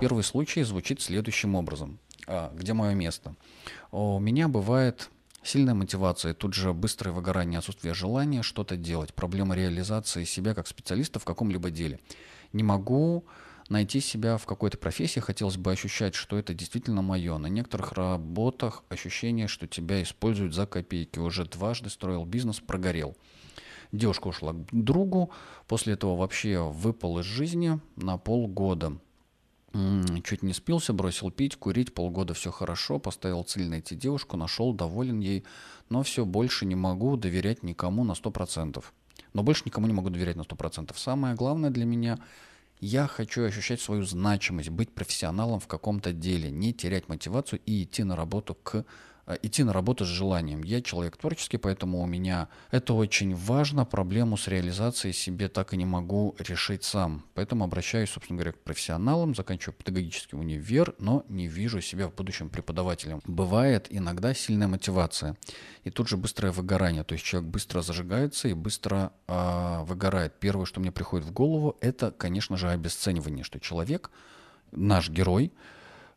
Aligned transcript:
Первый 0.00 0.24
случай 0.24 0.62
звучит 0.64 1.00
следующим 1.00 1.54
образом. 1.54 1.98
А, 2.26 2.52
где 2.54 2.72
мое 2.72 2.94
место? 2.94 3.36
У 3.92 4.18
меня 4.18 4.48
бывает 4.48 5.08
сильная 5.42 5.74
мотивация, 5.74 6.34
тут 6.34 6.54
же 6.54 6.72
быстрое 6.72 7.14
выгорание, 7.14 7.58
отсутствие 7.58 7.94
желания 7.94 8.42
что-то 8.42 8.76
делать, 8.76 9.14
проблема 9.14 9.54
реализации 9.54 10.24
себя 10.24 10.54
как 10.54 10.66
специалиста 10.66 11.20
в 11.20 11.24
каком-либо 11.24 11.70
деле. 11.70 12.00
Не 12.52 12.64
могу 12.64 13.24
найти 13.68 14.00
себя 14.00 14.36
в 14.36 14.46
какой-то 14.46 14.78
профессии, 14.78 15.20
хотелось 15.20 15.56
бы 15.56 15.70
ощущать, 15.70 16.14
что 16.14 16.36
это 16.36 16.54
действительно 16.54 17.02
мое. 17.02 17.38
На 17.38 17.46
некоторых 17.46 17.92
работах 17.92 18.82
ощущение, 18.88 19.46
что 19.46 19.66
тебя 19.66 20.02
используют 20.02 20.54
за 20.54 20.66
копейки. 20.66 21.18
Уже 21.18 21.44
дважды 21.44 21.88
строил 21.88 22.24
бизнес, 22.24 22.60
прогорел. 22.60 23.16
Девушка 23.92 24.28
ушла 24.28 24.52
к 24.52 24.66
другу, 24.72 25.30
после 25.68 25.94
этого 25.94 26.16
вообще 26.16 26.58
выпал 26.58 27.20
из 27.20 27.26
жизни 27.26 27.78
на 27.96 28.18
полгода. 28.18 28.98
Чуть 30.22 30.42
не 30.42 30.52
спился, 30.52 30.92
бросил 30.92 31.30
пить, 31.30 31.56
курить, 31.56 31.92
полгода 31.92 32.32
все 32.32 32.50
хорошо, 32.50 32.98
поставил 32.98 33.42
цель 33.42 33.68
найти 33.68 33.96
девушку, 33.96 34.36
нашел, 34.36 34.72
доволен 34.72 35.20
ей, 35.20 35.44
но 35.88 36.02
все 36.02 36.24
больше 36.24 36.64
не 36.64 36.76
могу 36.76 37.16
доверять 37.16 37.62
никому 37.62 38.04
на 38.04 38.12
100%. 38.12 38.82
Но 39.32 39.42
больше 39.42 39.62
никому 39.66 39.86
не 39.86 39.92
могу 39.92 40.10
доверять 40.10 40.36
на 40.36 40.42
100%. 40.42 40.92
Самое 40.96 41.34
главное 41.34 41.70
для 41.70 41.84
меня– 41.84 42.18
я 42.80 43.06
хочу 43.06 43.44
ощущать 43.44 43.80
свою 43.80 44.04
значимость, 44.04 44.68
быть 44.68 44.92
профессионалом 44.92 45.58
в 45.58 45.66
каком-то 45.66 46.12
деле, 46.12 46.50
не 46.50 46.74
терять 46.74 47.08
мотивацию 47.08 47.60
и 47.64 47.82
идти 47.84 48.04
на 48.04 48.16
работу 48.16 48.54
к 48.54 48.84
идти 49.42 49.64
на 49.64 49.72
работу 49.72 50.04
с 50.04 50.08
желанием. 50.08 50.62
Я 50.62 50.82
человек 50.82 51.16
творческий, 51.16 51.56
поэтому 51.56 52.02
у 52.02 52.06
меня 52.06 52.48
это 52.70 52.94
очень 52.94 53.34
важно. 53.34 53.84
Проблему 53.84 54.36
с 54.36 54.48
реализацией 54.48 55.12
себе 55.12 55.48
так 55.48 55.72
и 55.72 55.76
не 55.76 55.86
могу 55.86 56.34
решить 56.38 56.84
сам. 56.84 57.24
Поэтому 57.34 57.64
обращаюсь, 57.64 58.10
собственно 58.10 58.38
говоря, 58.38 58.52
к 58.52 58.58
профессионалам, 58.58 59.34
заканчиваю 59.34 59.74
педагогический 59.74 60.36
универ, 60.36 60.94
но 60.98 61.24
не 61.28 61.46
вижу 61.46 61.80
себя 61.80 62.08
в 62.08 62.14
будущем 62.14 62.50
преподавателем. 62.50 63.20
Бывает 63.24 63.86
иногда 63.90 64.34
сильная 64.34 64.68
мотивация 64.68 65.36
и 65.84 65.90
тут 65.90 66.08
же 66.08 66.16
быстрое 66.16 66.52
выгорание. 66.52 67.04
То 67.04 67.14
есть 67.14 67.24
человек 67.24 67.50
быстро 67.50 67.80
зажигается 67.80 68.48
и 68.48 68.52
быстро 68.54 69.12
э, 69.26 69.84
выгорает. 69.84 70.34
Первое, 70.38 70.66
что 70.66 70.80
мне 70.80 70.92
приходит 70.92 71.26
в 71.26 71.32
голову, 71.32 71.76
это, 71.80 72.10
конечно 72.10 72.56
же, 72.56 72.70
обесценивание, 72.70 73.44
что 73.44 73.58
человек, 73.58 74.10
наш 74.72 75.08
герой, 75.08 75.52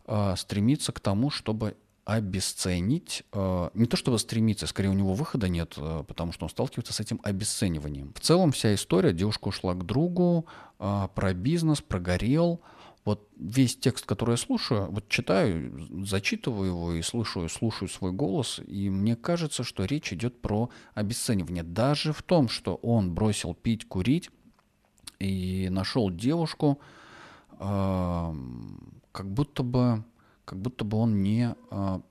э, 0.05 0.36
стремится 0.38 0.92
к 0.92 0.99
тому, 0.99 1.30
чтобы 1.30 1.75
обесценить, 2.08 3.23
э, 3.33 3.69
не 3.73 3.86
то 3.86 3.97
чтобы 3.97 4.17
стремиться, 4.17 4.66
скорее 4.66 4.88
у 4.88 4.94
него 4.94 5.13
выхода 5.13 5.50
нет, 5.50 5.73
э, 5.75 6.05
потому 6.08 6.31
что 6.31 6.45
он 6.45 6.49
сталкивается 6.49 6.94
с 6.94 7.02
этим 7.02 7.19
обесцениванием. 7.22 8.14
В 8.14 8.22
целом 8.22 8.53
вся 8.53 8.73
история, 8.73 9.11
девушка 9.11 9.49
ушла 9.49 9.73
к 9.73 9.86
другу, 9.86 10.45
э, 10.80 11.08
про 11.14 11.33
бизнес, 11.33 11.81
прогорел. 11.81 12.61
Вот 13.03 13.27
весь 13.38 13.75
текст, 13.75 14.05
который 14.05 14.31
я 14.31 14.38
слушаю, 14.38 14.89
вот 14.89 15.09
читаю, 15.09 16.05
зачитываю 16.05 16.67
его 16.69 16.94
и 16.94 17.02
слушаю, 17.02 17.49
слушаю 17.49 17.89
свой 17.89 18.14
голос, 18.14 18.61
и 18.66 18.89
мне 18.89 19.17
кажется, 19.17 19.66
что 19.66 19.83
речь 19.83 20.14
идет 20.14 20.42
про 20.42 20.69
обесценивание. 20.94 21.64
Даже 21.64 22.14
в 22.14 22.23
том, 22.23 22.47
что 22.47 22.75
он 22.75 23.14
бросил 23.14 23.53
пить, 23.53 23.86
курить 23.86 24.30
и 25.19 25.67
нашел 25.69 26.09
девушку, 26.09 26.80
как 27.59 28.33
будто 29.14 29.64
бы 29.64 30.03
как 30.47 30.59
будто 30.59 30.85
бы 30.85 30.97
он 30.97 31.21
не... 31.21 31.53
А, 31.69 32.01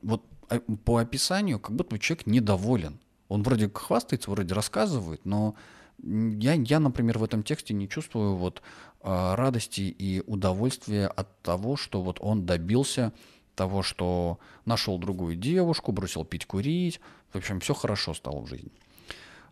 вот 0.00 0.22
а, 0.48 0.60
по 0.84 0.98
описанию, 0.98 1.58
как 1.58 1.74
будто 1.74 1.90
бы 1.90 1.98
человек 1.98 2.26
недоволен. 2.26 3.00
Он 3.28 3.42
вроде 3.42 3.68
хвастается, 3.68 4.30
вроде 4.30 4.54
рассказывает, 4.54 5.24
но 5.24 5.56
я, 5.98 6.52
я, 6.52 6.78
например, 6.78 7.18
в 7.18 7.24
этом 7.24 7.42
тексте 7.42 7.74
не 7.74 7.88
чувствую 7.88 8.36
вот 8.36 8.62
а, 9.00 9.34
радости 9.34 9.80
и 9.80 10.22
удовольствия 10.24 11.08
от 11.08 11.42
того, 11.42 11.74
что 11.74 12.00
вот 12.00 12.18
он 12.20 12.46
добился 12.46 13.12
того, 13.56 13.82
что 13.82 14.38
нашел 14.66 14.96
другую 14.98 15.34
девушку, 15.34 15.90
бросил 15.90 16.24
пить, 16.24 16.46
курить. 16.46 17.00
В 17.32 17.36
общем, 17.36 17.58
все 17.58 17.74
хорошо 17.74 18.14
стало 18.14 18.40
в 18.40 18.46
жизни. 18.46 18.70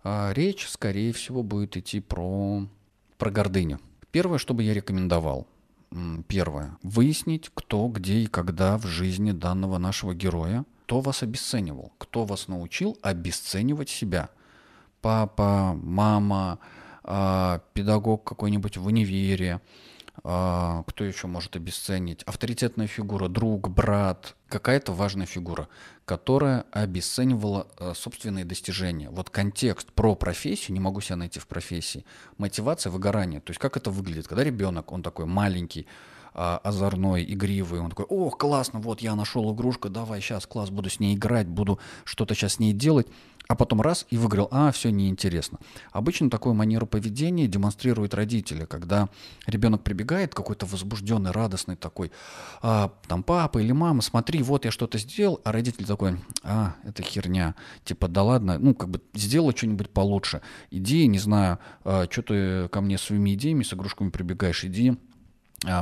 Речь, 0.05 0.69
скорее 0.69 1.13
всего, 1.13 1.43
будет 1.43 1.77
идти 1.77 2.01
про, 2.01 2.67
про 3.19 3.31
гордыню. 3.31 3.81
Первое, 4.11 4.39
что 4.39 4.55
бы 4.55 4.65
я 4.65 4.75
рекомендовал, 4.75 5.47
Первое. 6.27 6.79
Выяснить, 6.83 7.51
кто, 7.53 7.89
где 7.89 8.21
и 8.21 8.27
когда 8.27 8.79
в 8.79 8.87
жизни 8.87 9.33
данного 9.33 9.79
нашего 9.79 10.15
героя, 10.15 10.65
кто 10.87 11.01
вас 11.01 11.23
обесценивал, 11.23 11.93
кто 11.99 12.25
вас 12.25 12.49
научил 12.49 12.99
обесценивать 13.03 13.89
себя. 13.89 14.31
Папа, 15.01 15.79
мама, 15.83 16.59
а, 17.03 17.63
педагог 17.75 18.25
какой-нибудь 18.25 18.77
в 18.77 18.87
универе, 18.87 19.61
кто 20.23 21.05
еще 21.05 21.27
может 21.27 21.57
обесценить? 21.57 22.23
Авторитетная 22.23 22.87
фигура, 22.87 23.27
друг, 23.27 23.69
брат, 23.69 24.37
какая-то 24.49 24.93
важная 24.93 25.27
фигура, 25.27 25.69
которая 26.05 26.65
обесценивала 26.71 27.67
э, 27.79 27.93
собственные 27.97 28.45
достижения. 28.45 29.11
Вот 29.11 29.31
контекст 29.31 29.93
про 29.93 30.15
профессию, 30.15 30.75
не 30.75 30.81
могу 30.81 31.01
себя 31.01 31.17
найти 31.17 31.41
в 31.41 31.49
профессии, 31.49 32.05
мотивация, 32.39 32.91
выгорание. 32.93 33.41
То 33.41 33.51
есть 33.51 33.61
как 33.61 33.77
это 33.77 33.91
выглядит, 33.91 34.29
когда 34.29 34.45
ребенок, 34.45 34.93
он 34.93 35.03
такой 35.03 35.27
маленький, 35.27 35.89
а, 36.35 36.61
озорной, 36.65 37.25
игривый. 37.25 37.81
Он 37.81 37.91
такой, 37.91 38.07
ох, 38.09 38.39
классно, 38.39 38.81
вот 38.81 39.01
я 39.01 39.15
нашел 39.15 39.53
игрушку, 39.55 39.89
давай 39.89 40.21
сейчас 40.21 40.47
класс, 40.47 40.71
буду 40.71 40.91
с 40.91 41.01
ней 41.01 41.15
играть, 41.15 41.49
буду 41.49 41.79
что-то 42.05 42.35
сейчас 42.35 42.55
с 42.55 42.59
ней 42.59 42.73
делать. 42.73 43.07
А 43.49 43.55
потом 43.55 43.81
раз 43.83 44.07
и 44.09 44.17
выиграл, 44.17 44.49
а, 44.51 44.71
все 44.73 44.91
неинтересно. 44.91 45.59
Обычно 45.91 46.31
такую 46.31 46.55
манеру 46.55 46.87
поведения 46.87 47.47
демонстрируют 47.47 48.15
родители, 48.15 48.65
когда 48.65 49.09
ребенок 49.47 49.83
прибегает, 49.83 50.35
какой-то 50.35 50.65
возбужденный, 50.65 51.33
радостный 51.33 51.77
такой, 51.77 52.13
а, 52.63 52.93
там, 53.09 53.23
папа 53.23 53.59
или 53.59 53.73
мама, 53.73 54.01
смотри, 54.01 54.43
вот 54.43 54.65
я 54.65 54.71
что-то 54.71 54.97
сделал, 54.99 55.41
а 55.45 55.53
родитель 55.53 55.85
такой, 55.85 56.19
а, 56.43 56.77
это 56.85 57.03
херня, 57.03 57.55
типа, 57.85 58.09
да 58.09 58.23
ладно, 58.23 58.59
ну, 58.59 58.75
как 58.75 58.89
бы 58.89 59.03
сделай 59.13 59.55
что-нибудь 59.55 59.91
получше, 59.91 60.41
иди, 60.71 61.07
не 61.07 61.19
знаю, 61.19 61.59
а, 61.85 62.07
что 62.09 62.23
ты 62.23 62.69
ко 62.69 62.81
мне 62.81 62.97
своими 62.97 63.35
идеями, 63.35 63.65
с 63.65 63.75
игрушками 63.75 64.11
прибегаешь, 64.11 64.65
иди, 64.65 64.97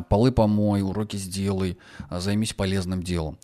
полы 0.09 0.33
помой, 0.33 0.83
уроки 0.83 1.17
сделай, 1.17 1.79
а, 2.09 2.21
займись 2.21 2.53
полезным 2.53 3.03
делом. 3.03 3.39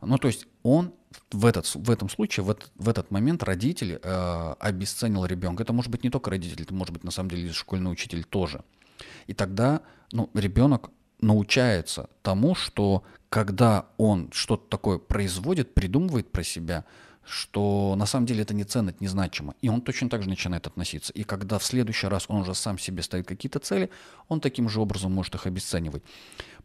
Ну, 0.00 0.18
то 0.18 0.28
есть 0.28 0.46
он 0.62 0.92
в, 1.30 1.46
этот, 1.46 1.66
в 1.74 1.90
этом 1.90 2.08
случае, 2.08 2.44
в 2.44 2.50
этот, 2.50 2.70
в 2.76 2.88
этот 2.88 3.10
момент 3.10 3.42
родитель 3.42 3.98
э, 4.02 4.54
обесценил 4.58 5.26
ребенка. 5.26 5.62
Это 5.62 5.72
может 5.72 5.90
быть 5.90 6.04
не 6.04 6.10
только 6.10 6.30
родитель, 6.30 6.62
это 6.62 6.72
может 6.72 6.92
быть 6.92 7.04
на 7.04 7.10
самом 7.10 7.30
деле 7.30 7.52
школьный 7.52 7.92
учитель 7.92 8.24
тоже. 8.24 8.62
И 9.26 9.34
тогда 9.34 9.82
ну, 10.12 10.30
ребенок 10.34 10.90
научается 11.20 12.08
тому, 12.22 12.54
что 12.54 13.02
когда 13.28 13.86
он 13.96 14.30
что-то 14.32 14.68
такое 14.68 14.98
производит, 14.98 15.74
придумывает 15.74 16.30
про 16.32 16.42
себя, 16.42 16.84
что 17.30 17.94
на 17.96 18.06
самом 18.06 18.26
деле 18.26 18.42
это 18.42 18.54
не 18.54 18.64
ценно, 18.64 18.90
это 18.90 19.02
незначимо. 19.02 19.54
И 19.62 19.68
он 19.68 19.80
точно 19.80 20.10
так 20.10 20.22
же 20.22 20.28
начинает 20.28 20.66
относиться. 20.66 21.12
И 21.12 21.22
когда 21.22 21.58
в 21.58 21.64
следующий 21.64 22.08
раз 22.08 22.24
он 22.28 22.40
уже 22.40 22.54
сам 22.54 22.78
себе 22.78 23.02
ставит 23.02 23.26
какие-то 23.26 23.60
цели, 23.60 23.90
он 24.28 24.40
таким 24.40 24.68
же 24.68 24.80
образом 24.80 25.12
может 25.12 25.34
их 25.36 25.46
обесценивать. 25.46 26.02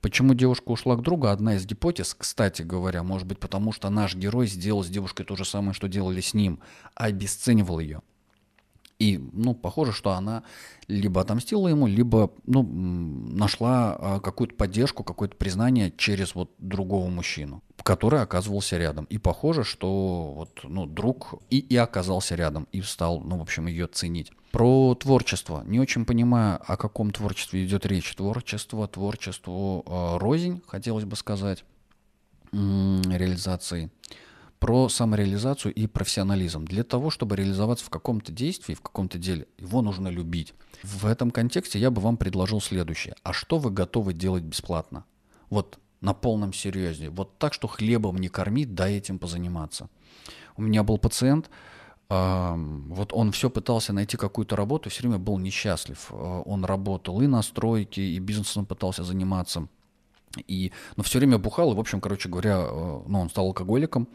Почему 0.01 0.33
девушка 0.33 0.69
ушла 0.69 0.95
к 0.95 1.01
другу? 1.01 1.27
Одна 1.27 1.55
из 1.55 1.65
гипотез, 1.65 2.15
кстати 2.15 2.63
говоря, 2.63 3.03
может 3.03 3.27
быть 3.27 3.39
потому, 3.39 3.71
что 3.71 3.89
наш 3.89 4.15
герой 4.15 4.47
сделал 4.47 4.83
с 4.83 4.87
девушкой 4.87 5.25
то 5.25 5.35
же 5.35 5.45
самое, 5.45 5.73
что 5.73 5.87
делали 5.87 6.21
с 6.21 6.33
ним, 6.33 6.59
обесценивал 6.95 7.79
ее. 7.79 8.01
И, 8.97 9.17
ну, 9.33 9.53
похоже, 9.53 9.91
что 9.91 10.11
она 10.11 10.43
либо 10.87 11.19
отомстила 11.19 11.67
ему, 11.67 11.85
либо, 11.85 12.31
ну, 12.45 12.63
нашла 12.63 13.95
а, 13.99 14.19
какую-то 14.21 14.55
поддержку, 14.55 15.03
какое-то 15.03 15.35
признание 15.35 15.91
через 15.97 16.33
вот 16.33 16.51
другого 16.59 17.09
мужчину, 17.09 17.61
который 17.83 18.21
оказывался 18.21 18.77
рядом. 18.77 19.05
И 19.05 19.17
похоже, 19.17 19.65
что 19.65 20.33
вот, 20.33 20.61
ну, 20.63 20.85
друг 20.85 21.35
и, 21.49 21.59
и 21.59 21.75
оказался 21.75 22.35
рядом, 22.35 22.67
и 22.71 22.81
стал, 22.81 23.19
ну, 23.19 23.37
в 23.37 23.41
общем, 23.41 23.67
ее 23.67 23.87
ценить. 23.87 24.31
Про 24.51 24.95
творчество. 24.95 25.63
Не 25.65 25.81
очень 25.81 26.05
понимаю, 26.05 26.61
о 26.65 26.77
каком 26.77 27.11
творчестве 27.11 27.65
идет 27.65 27.85
речь. 27.85 28.15
Творчество, 28.15 28.87
творчеству 28.87 29.83
э, 29.85 30.17
рознь, 30.19 30.61
хотелось 30.67 31.03
бы 31.03 31.17
сказать, 31.17 31.65
реализации 32.53 33.91
про 34.59 34.89
самореализацию 34.89 35.73
и 35.73 35.87
профессионализм. 35.87 36.65
Для 36.65 36.83
того, 36.83 37.09
чтобы 37.09 37.35
реализоваться 37.35 37.85
в 37.85 37.89
каком-то 37.89 38.31
действии, 38.31 38.73
в 38.73 38.81
каком-то 38.81 39.17
деле, 39.17 39.47
его 39.57 39.81
нужно 39.81 40.07
любить. 40.07 40.53
В 40.83 41.05
этом 41.05 41.31
контексте 41.31 41.79
я 41.79 41.91
бы 41.91 42.01
вам 42.01 42.17
предложил 42.17 42.61
следующее. 42.61 43.15
А 43.23 43.33
что 43.33 43.57
вы 43.57 43.71
готовы 43.71 44.13
делать 44.13 44.43
бесплатно? 44.43 45.05
Вот 45.49 45.79
на 46.01 46.13
полном 46.13 46.53
серьезе. 46.53 47.09
Вот 47.09 47.37
так, 47.37 47.53
что 47.53 47.67
хлебом 47.67 48.17
не 48.17 48.27
кормить, 48.27 48.75
дай 48.75 48.95
этим 48.95 49.19
позаниматься. 49.19 49.89
У 50.57 50.61
меня 50.61 50.83
был 50.83 50.97
пациент, 50.97 51.49
вот 52.07 53.13
он 53.13 53.31
все 53.31 53.49
пытался 53.49 53.91
найти 53.91 54.15
какую-то 54.15 54.55
работу, 54.55 54.89
все 54.89 55.01
время 55.01 55.17
был 55.17 55.39
несчастлив. 55.39 56.07
А, 56.11 56.41
он 56.41 56.63
работал 56.63 57.19
и 57.21 57.27
на 57.27 57.41
стройке, 57.41 58.01
и 58.03 58.19
бизнесом 58.19 58.65
пытался 58.65 59.03
заниматься. 59.03 59.67
И, 60.47 60.71
но 60.95 61.03
все 61.03 61.19
время 61.19 61.37
бухал, 61.37 61.71
и, 61.71 61.75
в 61.75 61.79
общем, 61.79 62.01
короче 62.01 62.29
говоря, 62.29 62.65
э, 62.67 63.01
ну, 63.07 63.19
он 63.19 63.29
стал 63.29 63.47
алкоголиком 63.47 64.07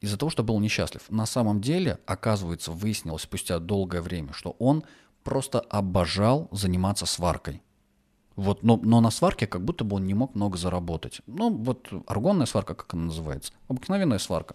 из-за 0.00 0.16
того, 0.16 0.30
что 0.30 0.42
был 0.42 0.58
несчастлив. 0.60 1.02
На 1.08 1.26
самом 1.26 1.60
деле, 1.60 1.98
оказывается, 2.06 2.72
выяснилось 2.72 3.22
спустя 3.22 3.58
долгое 3.58 4.00
время, 4.00 4.32
что 4.32 4.56
он 4.58 4.84
просто 5.24 5.60
обожал 5.60 6.48
заниматься 6.52 7.06
сваркой. 7.06 7.62
Вот, 8.36 8.62
но, 8.62 8.78
но 8.80 9.00
на 9.00 9.10
сварке 9.10 9.48
как 9.48 9.64
будто 9.64 9.82
бы 9.82 9.96
он 9.96 10.06
не 10.06 10.14
мог 10.14 10.36
много 10.36 10.56
заработать. 10.56 11.20
Ну, 11.26 11.50
вот 11.50 11.88
аргонная 12.06 12.46
сварка, 12.46 12.74
как 12.74 12.94
она 12.94 13.06
называется, 13.06 13.52
обыкновенная 13.66 14.18
сварка. 14.18 14.54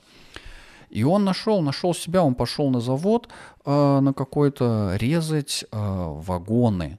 И 0.90 1.04
он 1.04 1.26
нашел, 1.26 1.62
нашел 1.62 1.94
себя, 1.94 2.24
он 2.24 2.36
пошел 2.36 2.70
на 2.70 2.80
завод 2.80 3.28
э, 3.66 4.00
на 4.00 4.14
какой-то 4.14 4.96
резать 4.96 5.66
э, 5.70 5.78
вагоны. 5.78 6.98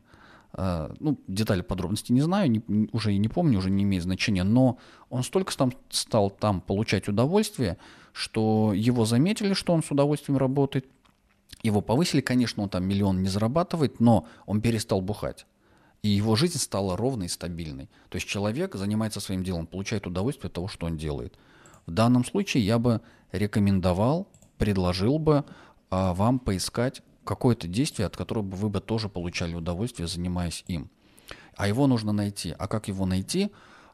Э, 0.56 0.95
ну, 1.01 1.19
детали 1.27 1.62
подробности 1.62 2.12
не 2.12 2.21
знаю, 2.21 2.49
не, 2.49 2.89
уже 2.93 3.12
и 3.12 3.19
не 3.19 3.29
помню, 3.29 3.59
уже 3.59 3.71
не 3.71 3.83
имеет 3.83 4.05
значения, 4.05 4.45
но 4.45 4.79
он 5.11 5.25
столько 5.25 5.56
там 5.56 5.73
стал 5.91 6.31
там 6.31 6.61
получать 6.61 7.09
удовольствие, 7.09 7.77
что 8.12 8.73
его 8.73 9.05
заметили, 9.05 9.53
что 9.53 9.73
он 9.73 9.83
с 9.83 9.91
удовольствием 9.91 10.39
работает. 10.39 10.87
Его 11.65 11.81
повысили, 11.81 12.21
конечно, 12.21 12.62
он 12.62 12.69
там 12.69 12.85
миллион 12.85 13.23
не 13.23 13.29
зарабатывает, 13.29 13.99
но 13.99 14.29
он 14.47 14.61
перестал 14.61 15.01
бухать. 15.01 15.47
И 16.03 16.09
его 16.09 16.37
жизнь 16.37 16.59
стала 16.59 16.97
ровной 16.97 17.27
и 17.27 17.31
стабильной. 17.31 17.89
То 18.09 18.17
есть 18.17 18.29
человек 18.29 18.77
занимается 18.77 19.19
своим 19.19 19.43
делом, 19.43 19.67
получает 19.67 20.06
удовольствие 20.06 20.49
от 20.49 20.53
того, 20.53 20.69
что 20.69 20.87
он 20.87 20.97
делает. 20.97 21.37
В 21.87 21.91
данном 21.91 22.25
случае 22.25 22.65
я 22.65 22.79
бы 22.79 23.01
рекомендовал, 23.33 24.29
предложил 24.59 25.19
бы 25.19 25.45
а, 25.91 26.15
вам 26.15 26.39
поискать 26.39 27.03
какое-то 27.25 27.67
действие, 27.69 28.06
от 28.06 28.17
которого 28.17 28.43
бы 28.43 28.56
вы 28.56 28.69
бы 28.69 28.81
тоже 28.81 29.09
получали 29.09 29.55
удовольствие, 29.55 30.06
занимаясь 30.06 30.65
им. 30.69 30.91
А 31.56 31.69
его 31.69 31.87
нужно 31.87 32.12
найти. 32.12 32.55
А 32.59 32.69
как 32.69 32.88
его 32.88 33.06
найти? 33.06 33.50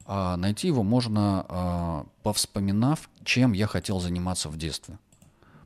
А, 0.07 0.37
найти 0.37 0.67
его 0.67 0.83
можно, 0.83 1.47
а, 1.49 2.07
повспоминав, 2.23 3.09
чем 3.25 3.53
я 3.53 3.67
хотел 3.67 4.01
заниматься 4.01 4.49
в 4.49 4.57
детстве. 4.57 4.99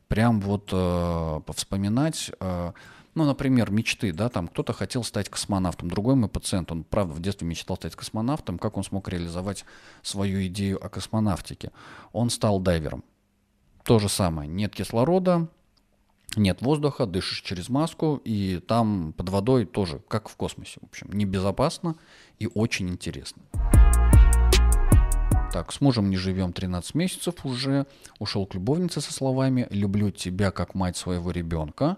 Прям 0.08 0.40
вот 0.40 0.68
а, 0.72 1.40
повспоминать, 1.40 2.30
а, 2.40 2.74
ну, 3.14 3.24
например, 3.24 3.70
мечты, 3.70 4.12
да, 4.12 4.28
там 4.28 4.48
кто-то 4.48 4.72
хотел 4.72 5.04
стать 5.04 5.28
космонавтом, 5.28 5.88
другой 5.88 6.16
мой 6.16 6.28
пациент, 6.28 6.72
он, 6.72 6.84
правда, 6.84 7.14
в 7.14 7.20
детстве 7.20 7.46
мечтал 7.46 7.76
стать 7.76 7.94
космонавтом, 7.94 8.58
как 8.58 8.76
он 8.76 8.84
смог 8.84 9.08
реализовать 9.08 9.64
свою 10.02 10.44
идею 10.46 10.84
о 10.84 10.88
космонавтике? 10.88 11.70
Он 12.12 12.28
стал 12.28 12.60
дайвером. 12.60 13.04
То 13.84 13.98
же 13.98 14.08
самое, 14.08 14.48
нет 14.48 14.74
кислорода, 14.74 15.48
нет 16.36 16.62
воздуха, 16.62 17.06
дышишь 17.06 17.42
через 17.42 17.68
маску, 17.68 18.20
и 18.24 18.58
там 18.58 19.12
под 19.12 19.28
водой 19.28 19.64
тоже, 19.64 20.00
как 20.08 20.28
в 20.28 20.36
космосе, 20.36 20.78
в 20.80 20.86
общем, 20.86 21.08
небезопасно 21.12 21.96
и 22.38 22.48
очень 22.52 22.88
интересно. 22.88 23.42
Так, 25.52 25.72
с 25.72 25.80
мужем 25.80 26.10
не 26.10 26.16
живем 26.16 26.52
13 26.52 26.94
месяцев 26.94 27.34
уже, 27.44 27.86
ушел 28.18 28.44
к 28.44 28.54
любовнице 28.54 29.00
со 29.00 29.12
словами 29.12 29.68
«люблю 29.70 30.10
тебя 30.10 30.50
как 30.50 30.74
мать 30.74 30.96
своего 30.96 31.30
ребенка», 31.30 31.96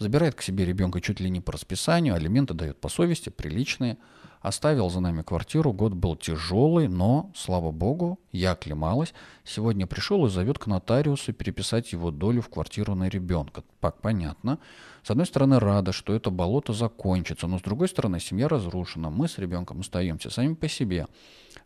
забирает 0.00 0.34
к 0.34 0.42
себе 0.42 0.64
ребенка 0.64 1.00
чуть 1.00 1.20
ли 1.20 1.30
не 1.30 1.40
по 1.40 1.52
расписанию, 1.52 2.14
алименты 2.14 2.54
дает 2.54 2.80
по 2.80 2.88
совести, 2.88 3.28
приличные– 3.28 3.96
Оставил 4.40 4.88
за 4.88 5.00
нами 5.00 5.20
квартиру, 5.20 5.70
год 5.74 5.92
был 5.92 6.16
тяжелый, 6.16 6.88
но, 6.88 7.30
слава 7.36 7.70
богу, 7.72 8.18
я 8.32 8.52
оклемалась. 8.52 9.12
Сегодня 9.44 9.86
пришел 9.86 10.24
и 10.24 10.30
зовет 10.30 10.58
к 10.58 10.66
нотариусу 10.66 11.34
переписать 11.34 11.92
его 11.92 12.10
долю 12.10 12.40
в 12.40 12.48
квартиру 12.48 12.94
на 12.94 13.10
ребенка. 13.10 13.62
Так, 13.80 14.00
понятно. 14.00 14.58
С 15.02 15.10
одной 15.10 15.26
стороны, 15.26 15.60
рада, 15.60 15.92
что 15.92 16.14
это 16.14 16.30
болото 16.30 16.72
закончится, 16.72 17.46
но 17.48 17.58
с 17.58 17.62
другой 17.62 17.88
стороны, 17.88 18.18
семья 18.18 18.48
разрушена. 18.48 19.10
Мы 19.10 19.28
с 19.28 19.36
ребенком 19.36 19.80
остаемся 19.80 20.30
сами 20.30 20.54
по 20.54 20.68
себе. 20.68 21.06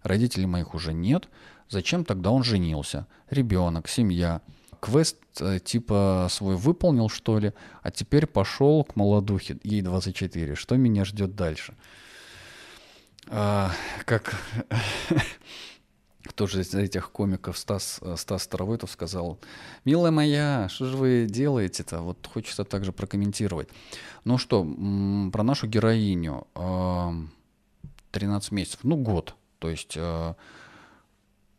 Родителей 0.03 0.47
моих 0.47 0.75
уже 0.75 0.93
нет. 0.93 1.29
Зачем 1.69 2.05
тогда 2.05 2.33
он 2.33 2.43
женился? 2.43 3.07
Ребенок, 3.31 3.87
семья. 3.87 4.41
Квест 4.85 5.17
э, 5.41 5.61
типа 5.61 6.27
свой 6.31 6.57
выполнил, 6.57 7.09
что 7.09 7.39
ли, 7.39 7.55
а 7.83 7.91
теперь 7.91 8.27
пошел 8.27 8.85
к 8.85 8.97
молодухе, 8.97 9.57
ей 9.63 9.81
24. 9.81 10.57
Что 10.57 10.77
меня 10.77 11.07
ждет 11.07 11.35
дальше? 11.35 11.75
а, 13.31 13.71
как 14.05 14.37
тоже 16.35 16.61
из 16.61 16.75
этих 16.75 17.11
комиков 17.11 17.57
Стас, 17.57 17.99
Стас 18.17 18.43
Старовойтов 18.43 18.91
сказал, 18.91 19.39
«Милая 19.87 20.11
моя, 20.11 20.69
что 20.69 20.85
же 20.85 20.99
вы 20.99 21.27
делаете-то?» 21.31 22.01
Вот 22.01 22.27
хочется 22.31 22.65
также 22.65 22.93
прокомментировать. 22.93 23.71
Ну 24.25 24.37
что, 24.37 24.65
про 25.33 25.43
нашу 25.43 25.67
героиню. 25.67 26.47
13 28.11 28.53
месяцев, 28.53 28.81
ну 28.83 28.97
год. 28.97 29.35
То 29.61 29.71
есть 29.71 29.95
а, 29.97 30.37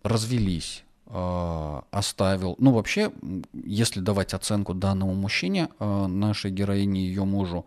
развелись, 0.04 0.83
а, 0.83 0.84
оставил. 1.07 2.56
Ну 2.57 2.72
вообще, 2.72 3.12
если 3.54 4.00
давать 4.00 4.34
оценку 4.34 4.74
данному 4.74 5.13
мужчине, 5.13 5.69
а, 5.80 6.07
нашей 6.07 6.52
героине, 6.52 7.06
ее 7.06 7.25
мужу, 7.25 7.66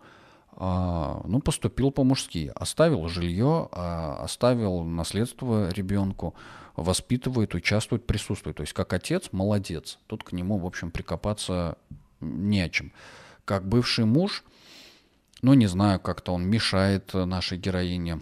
а, 0.51 1.21
ну, 1.25 1.39
поступил 1.39 1.91
по-мужски. 1.91 2.51
Оставил 2.53 3.07
жилье, 3.07 3.69
оставил 3.71 4.83
наследство 4.83 5.69
ребенку, 5.69 6.35
воспитывает, 6.75 7.55
участвует, 7.55 8.05
присутствует. 8.05 8.57
То 8.57 8.61
есть 8.61 8.73
как 8.73 8.91
отец 8.91 9.29
молодец. 9.31 9.99
Тут 10.07 10.23
к 10.23 10.33
нему, 10.33 10.57
в 10.57 10.65
общем, 10.65 10.91
прикопаться 10.91 11.77
не 12.19 12.59
о 12.61 12.69
чем. 12.69 12.91
Как 13.45 13.65
бывший 13.67 14.03
муж, 14.03 14.43
ну, 15.41 15.53
не 15.53 15.67
знаю, 15.67 16.01
как-то 16.01 16.33
он 16.33 16.43
мешает 16.43 17.13
нашей 17.13 17.57
героине. 17.57 18.19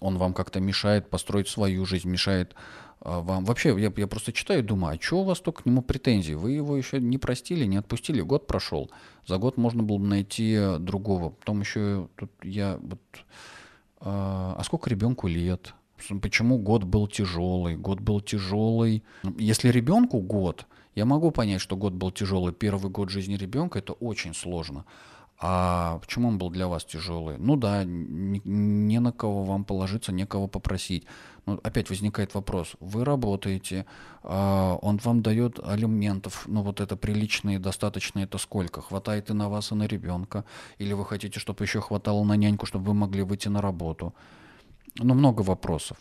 Он 0.00 0.16
вам 0.16 0.32
как-то 0.32 0.58
мешает 0.58 1.10
построить 1.10 1.48
свою 1.48 1.84
жизнь, 1.84 2.08
мешает 2.08 2.54
а, 2.54 2.81
вам 3.04 3.44
вообще, 3.44 3.70
я, 3.80 3.92
я 3.96 4.06
просто 4.06 4.32
читаю 4.32 4.60
и 4.60 4.66
думаю, 4.66 4.96
а 4.96 5.02
что 5.02 5.20
у 5.20 5.24
вас 5.24 5.40
только 5.40 5.62
к 5.62 5.66
нему 5.66 5.82
претензий? 5.82 6.34
Вы 6.34 6.52
его 6.52 6.76
еще 6.76 7.00
не 7.00 7.18
простили, 7.18 7.64
не 7.64 7.76
отпустили, 7.76 8.20
год 8.20 8.46
прошел. 8.46 8.90
За 9.26 9.38
год 9.38 9.56
можно 9.56 9.82
было 9.82 9.98
бы 9.98 10.06
найти 10.06 10.76
другого. 10.78 11.30
Потом 11.30 11.60
еще 11.60 12.08
тут 12.16 12.30
я 12.42 12.78
вот... 12.80 13.00
А, 14.00 14.54
а 14.58 14.64
сколько 14.64 14.88
ребенку 14.90 15.26
лет? 15.26 15.74
Почему 16.20 16.58
год 16.58 16.84
был 16.84 17.06
тяжелый? 17.06 17.76
Год 17.76 18.00
был 18.00 18.20
тяжелый. 18.20 19.02
Если 19.36 19.68
ребенку 19.68 20.20
год, 20.20 20.66
я 20.94 21.04
могу 21.04 21.30
понять, 21.30 21.60
что 21.60 21.76
год 21.76 21.92
был 21.92 22.10
тяжелый. 22.10 22.52
Первый 22.52 22.90
год 22.90 23.10
жизни 23.10 23.34
ребенка 23.34 23.78
это 23.78 23.94
очень 23.94 24.34
сложно. 24.34 24.84
А 25.44 25.98
почему 25.98 26.28
он 26.28 26.38
был 26.38 26.50
для 26.50 26.68
вас 26.68 26.84
тяжелый? 26.84 27.36
Ну 27.36 27.56
да, 27.56 27.82
не, 27.84 29.00
на 29.00 29.10
кого 29.10 29.42
вам 29.42 29.64
положиться, 29.64 30.12
некого 30.12 30.46
попросить. 30.46 31.04
Но 31.46 31.58
опять 31.64 31.90
возникает 31.90 32.34
вопрос. 32.34 32.76
Вы 32.78 33.04
работаете, 33.04 33.84
а 34.22 34.76
он 34.80 34.98
вам 34.98 35.20
дает 35.20 35.58
алиментов, 35.58 36.44
ну 36.46 36.62
вот 36.62 36.80
это 36.80 36.96
приличные, 36.96 37.58
достаточно, 37.58 38.20
это 38.20 38.38
сколько? 38.38 38.80
Хватает 38.80 39.30
и 39.30 39.32
на 39.32 39.48
вас, 39.48 39.72
и 39.72 39.74
на 39.74 39.88
ребенка? 39.88 40.44
Или 40.78 40.92
вы 40.92 41.04
хотите, 41.04 41.40
чтобы 41.40 41.64
еще 41.64 41.80
хватало 41.80 42.22
на 42.22 42.36
няньку, 42.36 42.66
чтобы 42.66 42.84
вы 42.84 42.94
могли 42.94 43.22
выйти 43.22 43.48
на 43.48 43.60
работу? 43.60 44.14
Ну, 44.98 45.14
много 45.14 45.42
вопросов. 45.42 45.96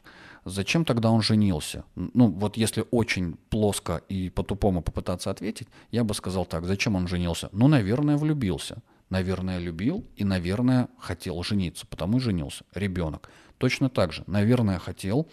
Зачем 0.45 0.85
тогда 0.85 1.09
он 1.09 1.23
женился? 1.23 1.83
Ну, 1.95 2.27
вот 2.27 2.57
если 2.57 2.85
очень 2.91 3.37
плоско 3.49 4.03
и 4.07 4.29
по-тупому 4.29 4.83
попытаться 4.83 5.31
ответить, 5.31 5.67
я 5.89 6.03
бы 6.03 6.13
сказал 6.13 6.45
так, 6.45 6.65
зачем 6.65 6.95
он 6.95 7.07
женился? 7.07 7.49
Ну, 7.51 7.67
наверное, 7.67 8.17
влюбился 8.17 8.83
наверное, 9.11 9.59
любил 9.59 10.07
и, 10.15 10.23
наверное, 10.23 10.87
хотел 10.97 11.43
жениться, 11.43 11.85
потому 11.85 12.17
и 12.17 12.21
женился. 12.21 12.65
Ребенок. 12.73 13.29
Точно 13.59 13.89
так 13.89 14.11
же, 14.13 14.23
наверное, 14.25 14.79
хотел. 14.79 15.29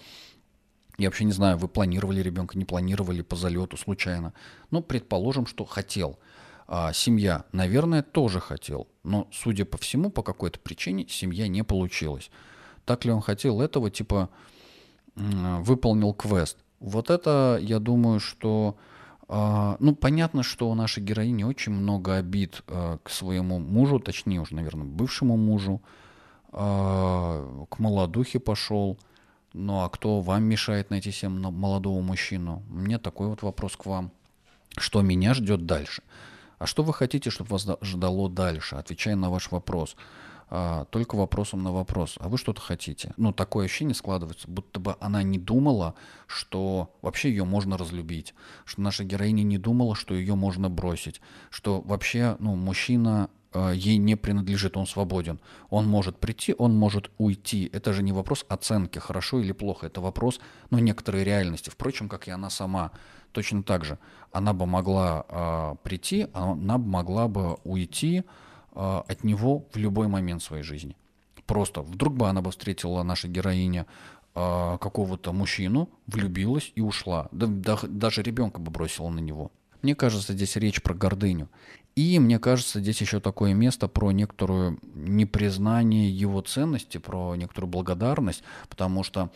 Я 0.99 1.09
вообще 1.09 1.25
не 1.25 1.33
знаю, 1.33 1.57
вы 1.57 1.69
планировали 1.69 2.21
ребенка, 2.21 2.59
не 2.59 2.65
планировали 2.65 3.23
по 3.23 3.37
залету 3.37 3.77
случайно. 3.77 4.35
Но 4.71 4.83
предположим, 4.83 5.47
что 5.47 5.65
хотел. 5.65 6.19
А 6.67 6.93
семья, 6.93 7.45
наверное, 7.53 8.03
тоже 8.03 8.41
хотел. 8.41 8.89
Но, 9.05 9.29
судя 9.33 9.65
по 9.65 9.79
всему, 9.79 10.11
по 10.11 10.23
какой-то 10.23 10.59
причине 10.59 11.07
семья 11.09 11.49
не 11.49 11.63
получилась. 11.63 12.31
Так 12.85 13.05
ли 13.05 13.13
он 13.13 13.23
хотел 13.23 13.63
этого, 13.63 13.91
типа, 13.91 14.29
выполнил 15.15 16.13
квест. 16.13 16.59
Вот 16.81 17.11
это, 17.11 17.59
я 17.63 17.79
думаю, 17.79 18.19
что 18.19 18.77
ну, 19.29 19.95
понятно, 19.95 20.43
что 20.43 20.71
у 20.71 20.75
нашей 20.75 21.03
героини 21.03 21.45
очень 21.45 21.73
много 21.73 22.17
обид 22.17 22.63
а, 22.67 22.99
к 23.03 23.11
своему 23.11 23.59
мужу, 23.59 24.01
точнее 24.01 24.41
уже, 24.41 24.55
наверное, 24.55 24.87
бывшему 24.87 25.37
мужу, 25.37 25.83
а, 26.51 27.67
к 27.69 27.79
молодухе 27.79 28.41
пошел. 28.41 28.99
Ну, 29.53 29.81
а 29.81 29.89
кто 29.91 30.21
вам 30.21 30.45
мешает 30.45 30.91
найти 30.91 31.11
себе 31.11 31.29
молодого 31.29 32.01
мужчину? 32.01 32.63
Мне 32.69 32.99
такой 32.99 33.29
вот 33.29 33.43
вопрос 33.43 33.77
к 33.77 33.87
вам. 33.87 34.13
Что 34.79 35.03
меня 35.03 35.35
ждет 35.35 35.67
дальше? 35.67 36.03
А 36.59 36.67
что 36.67 36.83
вы 36.83 36.95
хотите, 36.95 37.31
чтобы 37.31 37.51
вас 37.51 37.67
ждало 37.83 38.31
дальше? 38.31 38.77
Отвечая 38.77 39.17
на 39.17 39.31
ваш 39.31 39.51
вопрос 39.51 39.97
а, 40.51 40.85
только 40.87 41.17
вопросом 41.17 41.63
на 41.63 41.73
вопрос. 41.73 42.17
А 42.21 42.29
вы 42.29 42.39
что-то 42.39 42.61
хотите? 42.61 43.13
Ну, 43.17 43.33
такое 43.33 43.67
ощущение 43.67 43.95
складывается, 43.95 44.49
будто 44.49 44.81
бы 44.81 44.97
она 45.01 45.23
не 45.23 45.39
думала, 45.39 45.95
что 46.27 46.95
вообще 47.03 47.31
ее 47.31 47.45
можно 47.45 47.77
разлюбить, 47.77 48.35
что 48.65 48.81
наша 48.81 49.05
героиня 49.05 49.43
не 49.43 49.59
думала, 49.59 49.95
что 49.95 50.15
ее 50.15 50.35
можно 50.35 50.71
бросить, 50.71 51.21
что 51.51 51.81
вообще, 51.81 52.37
ну, 52.39 52.55
мужчина 52.57 53.29
а, 53.53 53.73
ей 53.73 53.97
не 53.97 54.15
принадлежит, 54.17 54.77
он 54.77 54.87
свободен. 54.87 55.41
Он 55.71 55.87
может 55.87 56.19
прийти, 56.19 56.55
он 56.57 56.77
может 56.77 57.11
уйти. 57.19 57.69
Это 57.73 57.93
же 57.93 58.03
не 58.03 58.13
вопрос 58.13 58.45
оценки, 58.49 58.99
хорошо 58.99 59.41
или 59.41 59.53
плохо. 59.53 59.87
Это 59.87 60.01
вопрос, 60.01 60.41
ну, 60.71 60.79
некоторой 60.79 61.25
реальности. 61.25 61.71
Впрочем, 61.71 62.09
как 62.09 62.29
и 62.29 62.31
она 62.31 62.51
сама. 62.51 62.93
Точно 63.33 63.63
так 63.63 63.85
же. 63.85 63.99
Она 64.33 64.53
бы 64.53 64.67
могла 64.67 65.25
э, 65.29 65.77
прийти, 65.83 66.29
она 66.33 66.79
бы 66.79 66.89
могла 66.89 67.29
бы 67.29 67.55
уйти, 67.65 68.25
от 68.79 69.25
него 69.25 69.67
в 69.73 69.77
любой 69.77 70.09
момент 70.09 70.43
своей 70.43 70.63
жизни. 70.63 70.97
Просто 71.47 71.83
вдруг 71.83 72.15
бы 72.15 72.29
она 72.29 72.43
бы 72.43 72.51
встретила 72.51 73.03
наша 73.03 73.27
героиня 73.27 73.87
э, 74.35 74.79
какого-то 74.81 75.33
мужчину, 75.33 75.89
влюбилась 76.07 76.73
и 76.75 76.81
ушла. 76.81 77.29
Да, 77.33 77.47
да, 77.47 77.79
даже 77.83 78.23
ребенка 78.23 78.61
бы 78.61 78.71
бросила 78.71 79.09
на 79.09 79.21
него. 79.21 79.51
Мне 79.83 79.95
кажется, 79.95 80.33
здесь 80.33 80.57
речь 80.57 80.83
про 80.83 80.95
гордыню. 80.95 81.49
И 81.99 82.21
мне 82.21 82.39
кажется, 82.39 82.79
здесь 82.79 83.01
еще 83.01 83.19
такое 83.19 83.55
место 83.55 83.89
про 83.89 84.13
некоторую 84.13 84.79
непризнание 84.95 86.09
его 86.09 86.41
ценности, 86.43 86.99
про 86.99 87.35
некоторую 87.35 87.69
благодарность, 87.69 88.45
потому 88.69 89.03
что 89.03 89.33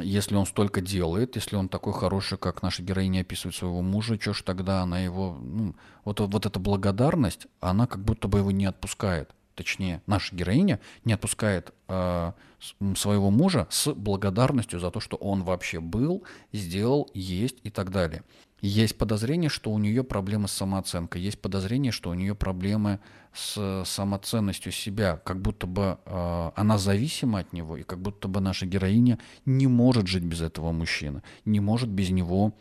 если 0.00 0.36
он 0.36 0.46
столько 0.46 0.80
делает, 0.80 1.34
если 1.34 1.56
он 1.56 1.68
такой 1.68 1.92
хороший, 1.92 2.38
как 2.38 2.62
наша 2.62 2.84
героиня 2.84 3.22
описывает 3.22 3.56
своего 3.56 3.82
мужа, 3.82 4.16
что 4.20 4.32
ж 4.32 4.42
тогда 4.42 4.82
она 4.82 5.00
его, 5.00 5.38
ну, 5.42 5.74
вот, 6.04 6.20
вот 6.20 6.46
эта 6.46 6.60
благодарность, 6.60 7.48
она 7.58 7.88
как 7.88 8.04
будто 8.04 8.28
бы 8.28 8.38
его 8.38 8.52
не 8.52 8.66
отпускает. 8.66 9.34
Точнее, 9.56 10.00
наша 10.06 10.36
героиня 10.36 10.78
не 11.04 11.14
отпускает 11.14 11.74
э, 11.88 12.32
своего 12.94 13.30
мужа 13.32 13.66
с 13.70 13.92
благодарностью 13.92 14.78
за 14.78 14.92
то, 14.92 15.00
что 15.00 15.16
он 15.16 15.42
вообще 15.42 15.80
был, 15.80 16.22
сделал, 16.52 17.10
есть 17.12 17.56
и 17.64 17.70
так 17.70 17.90
далее. 17.90 18.22
Есть 18.60 18.98
подозрение, 18.98 19.48
что 19.48 19.70
у 19.70 19.78
нее 19.78 20.02
проблемы 20.02 20.48
с 20.48 20.52
самооценкой, 20.52 21.22
есть 21.22 21.40
подозрение, 21.40 21.92
что 21.92 22.10
у 22.10 22.14
нее 22.14 22.34
проблемы 22.34 22.98
с 23.32 23.84
самоценностью 23.86 24.72
себя, 24.72 25.18
как 25.24 25.40
будто 25.40 25.68
бы 25.68 25.98
э, 26.04 26.50
она 26.56 26.76
зависима 26.76 27.40
от 27.40 27.52
него, 27.52 27.76
и 27.76 27.84
как 27.84 28.00
будто 28.00 28.26
бы 28.26 28.40
наша 28.40 28.66
героиня 28.66 29.20
не 29.44 29.68
может 29.68 30.08
жить 30.08 30.24
без 30.24 30.40
этого 30.40 30.72
мужчины, 30.72 31.22
не 31.44 31.60
может 31.60 31.88
без 31.88 32.10
него, 32.10 32.52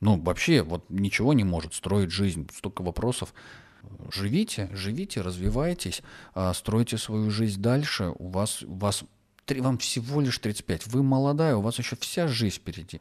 ну 0.00 0.20
вообще 0.20 0.62
вот 0.62 0.84
ничего 0.90 1.32
не 1.32 1.42
может 1.42 1.74
строить 1.74 2.12
жизнь, 2.12 2.48
столько 2.54 2.82
вопросов. 2.82 3.34
Живите, 4.12 4.68
живите, 4.72 5.22
развивайтесь, 5.22 6.02
э, 6.36 6.52
стройте 6.54 6.98
свою 6.98 7.32
жизнь 7.32 7.60
дальше, 7.60 8.12
у 8.16 8.28
вас, 8.28 8.62
у 8.62 8.74
вас, 8.74 9.02
вам 9.48 9.78
всего 9.78 10.20
лишь 10.20 10.38
35, 10.38 10.86
вы 10.86 11.02
молодая, 11.02 11.56
у 11.56 11.62
вас 11.62 11.78
еще 11.80 11.96
вся 11.96 12.28
жизнь 12.28 12.56
впереди 12.56 13.00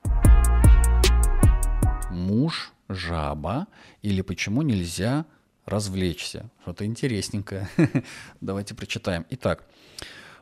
муж 2.15 2.73
жаба 2.89 3.67
или 4.01 4.21
почему 4.21 4.61
нельзя 4.61 5.25
развлечься. 5.65 6.49
Что-то 6.61 6.85
интересненькое. 6.85 7.69
Давайте 8.41 8.75
прочитаем. 8.75 9.25
Итак, 9.29 9.65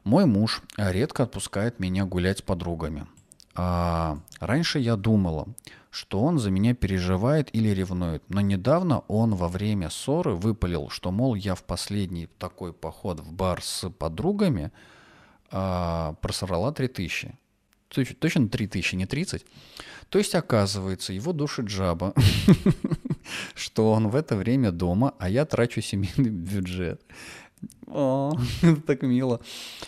мой 0.04 0.26
муж 0.26 0.62
редко 0.78 1.24
отпускает 1.24 1.80
меня 1.80 2.06
гулять 2.06 2.40
с 2.40 2.42
подругами. 2.42 3.08
А 3.56 4.20
раньше 4.40 4.80
я 4.80 4.96
думала, 4.96 5.48
что 5.92 6.22
он 6.22 6.40
за 6.40 6.50
меня 6.50 6.74
переживает 6.74 7.50
или 7.54 7.70
ревнует, 7.70 8.24
но 8.28 8.42
недавно 8.42 9.00
он 9.08 9.36
во 9.36 9.48
время 9.48 9.92
ссоры 9.92 10.34
выпалил, 10.34 10.90
что, 10.90 11.12
мол, 11.12 11.36
я 11.36 11.54
в 11.54 11.64
последний 11.64 12.28
такой 12.40 12.74
поход 12.74 13.20
в 13.20 13.32
бар 13.32 13.62
с 13.62 13.90
подругами 13.92 14.72
а, 15.52 16.14
просрала 16.20 16.72
3000 16.72 17.36
точно 17.94 18.50
3000, 18.50 18.96
не 18.96 19.06
30. 19.06 19.46
То 20.10 20.20
есть, 20.20 20.36
оказывается, 20.36 21.14
его 21.14 21.34
душит 21.34 21.70
жаба, 21.70 22.14
что 23.56 23.92
он 23.92 24.10
в 24.10 24.16
это 24.16 24.36
время 24.36 24.72
дома, 24.72 25.14
а 25.20 25.30
я 25.30 25.46
трачу 25.46 25.82
семейный 25.82 26.30
бюджет. 26.30 27.02
О, 27.88 28.34
так 28.88 29.02
мило. 29.04 29.40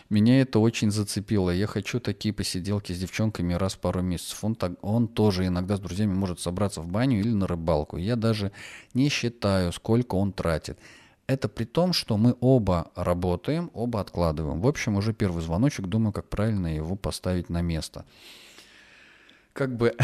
Меня 0.10 0.42
это 0.42 0.60
очень 0.60 0.92
зацепило. 0.92 1.50
Я 1.50 1.68
хочу 1.68 2.00
такие 2.00 2.34
посиделки 2.34 2.94
с 2.94 3.00
девчонками 3.00 3.54
раз 3.54 3.74
в 3.74 3.80
пару 3.80 4.02
месяцев. 4.02 4.44
Он, 4.44 4.56
так, 4.56 4.74
он 4.82 5.08
тоже 5.08 5.48
иногда 5.48 5.78
с 5.78 5.80
друзьями 5.80 6.14
может 6.14 6.40
собраться 6.40 6.82
в 6.82 6.88
баню 6.88 7.20
или 7.20 7.30
на 7.30 7.48
рыбалку. 7.48 7.98
Я 7.98 8.16
даже 8.16 8.52
не 8.94 9.10
считаю, 9.10 9.72
сколько 9.72 10.16
он 10.16 10.34
тратит. 10.34 10.78
Это 11.28 11.50
при 11.50 11.66
том, 11.66 11.92
что 11.94 12.18
мы 12.18 12.36
оба 12.40 12.92
работаем, 12.96 13.72
оба 13.74 14.00
откладываем. 14.00 14.62
В 14.62 14.68
общем, 14.68 14.96
уже 14.96 15.14
первый 15.14 15.42
звоночек, 15.42 15.88
думаю, 15.88 16.14
как 16.14 16.30
правильно 16.30 16.68
его 16.68 16.96
поставить 16.96 17.50
на 17.50 17.62
место. 17.62 18.06
Как 19.54 19.76
бы 19.76 19.96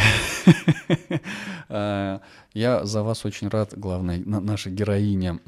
а, 1.69 2.21
я 2.53 2.85
за 2.85 3.03
вас 3.03 3.25
очень 3.25 3.49
рад, 3.49 3.77
главное, 3.77 4.17
наша 4.25 4.69
героиня. 4.71 5.39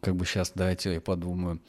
Как 0.00 0.16
бы 0.16 0.24
сейчас 0.24 0.52
давайте 0.54 0.94
я 0.94 1.00
подумаю, 1.00 1.60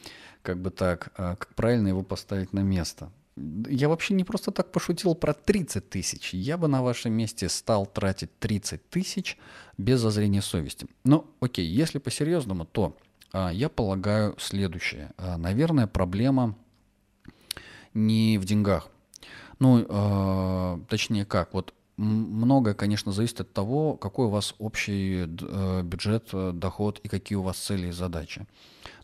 как 0.41 0.59
бы 0.59 0.71
так, 0.71 1.11
а, 1.17 1.35
как 1.35 1.53
правильно 1.55 1.89
его 1.89 2.03
поставить 2.03 2.53
на 2.53 2.61
место. 2.61 3.11
Я 3.37 3.89
вообще 3.89 4.13
не 4.13 4.23
просто 4.23 4.51
так 4.51 4.71
пошутил 4.71 5.13
про 5.13 5.33
30 5.33 5.89
тысяч. 5.89 6.33
Я 6.33 6.57
бы 6.57 6.67
на 6.67 6.81
вашем 6.81 7.13
месте 7.13 7.49
стал 7.49 7.85
тратить 7.85 8.37
30 8.39 8.89
тысяч 8.89 9.37
без 9.77 9.99
зазрения 9.99 10.41
совести. 10.41 10.87
Но 11.03 11.25
окей, 11.41 11.67
если 11.67 11.99
по-серьезному, 11.99 12.65
то 12.65 12.95
а, 13.33 13.51
я 13.51 13.67
полагаю 13.67 14.35
следующее. 14.39 15.11
А, 15.17 15.37
наверное, 15.37 15.87
проблема 15.87 16.55
не 17.93 18.37
в 18.37 18.45
деньгах. 18.45 18.89
Ну, 19.59 19.85
э, 19.87 20.79
точнее 20.89 21.25
как, 21.25 21.53
вот 21.53 21.73
многое, 21.97 22.73
конечно, 22.73 23.11
зависит 23.11 23.41
от 23.41 23.53
того, 23.53 23.95
какой 23.95 24.27
у 24.27 24.29
вас 24.29 24.55
общий 24.57 25.25
э, 25.27 25.81
бюджет, 25.83 26.29
э, 26.33 26.51
доход 26.53 26.99
и 26.99 27.07
какие 27.07 27.37
у 27.37 27.41
вас 27.41 27.57
цели 27.57 27.87
и 27.87 27.91
задачи. 27.91 28.45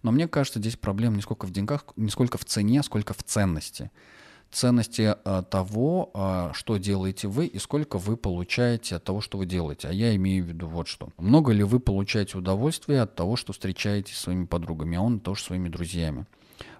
Но 0.03 0.11
мне 0.11 0.27
кажется, 0.27 0.59
здесь 0.59 0.75
проблема 0.75 1.15
не 1.15 1.21
сколько 1.21 1.45
в 1.45 1.51
деньгах, 1.51 1.85
не 1.95 2.09
сколько 2.09 2.37
в 2.37 2.45
цене, 2.45 2.83
сколько 2.83 3.13
в 3.13 3.23
ценности 3.23 3.91
ценности 4.51 5.15
а, 5.23 5.41
того, 5.43 6.11
а, 6.13 6.51
что 6.53 6.77
делаете 6.77 7.27
вы 7.27 7.45
и 7.47 7.57
сколько 7.57 7.97
вы 7.97 8.17
получаете 8.17 8.97
от 8.97 9.03
того, 9.03 9.21
что 9.21 9.37
вы 9.37 9.45
делаете. 9.45 9.87
А 9.87 9.93
я 9.93 10.15
имею 10.15 10.43
в 10.43 10.47
виду 10.47 10.67
вот 10.67 10.87
что. 10.87 11.09
Много 11.17 11.53
ли 11.53 11.63
вы 11.63 11.79
получаете 11.79 12.37
удовольствие 12.37 13.01
от 13.01 13.15
того, 13.15 13.35
что 13.35 13.53
встречаетесь 13.53 14.15
со 14.15 14.23
своими 14.23 14.45
подругами, 14.45 14.97
а 14.97 15.01
он 15.01 15.19
тоже 15.19 15.43
своими 15.43 15.69
друзьями? 15.69 16.25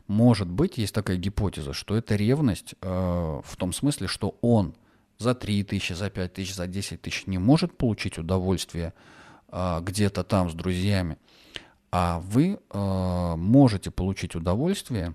Может 0.08 0.50
быть, 0.50 0.78
есть 0.78 0.94
такая 0.94 1.18
гипотеза, 1.18 1.74
что 1.74 1.96
это 1.96 2.16
ревность 2.16 2.76
э, 2.82 3.42
в 3.44 3.56
том 3.56 3.72
смысле, 3.72 4.08
что 4.08 4.38
он 4.42 4.76
за 5.22 5.36
3 5.36 5.64
тысячи, 5.64 5.94
за 5.94 6.10
5 6.10 6.34
тысяч, 6.34 6.56
за 6.56 6.68
10 6.68 7.02
тысяч 7.02 7.28
не 7.28 7.38
может 7.38 7.78
получить 7.78 8.18
удовольствие 8.18 8.94
э, 9.50 9.80
где-то 9.82 10.24
там 10.24 10.50
с 10.50 10.54
друзьями, 10.54 11.18
а 11.92 12.20
вы 12.20 12.60
э, 12.70 13.36
можете 13.36 13.92
получить 13.92 14.36
удовольствие 14.36 15.14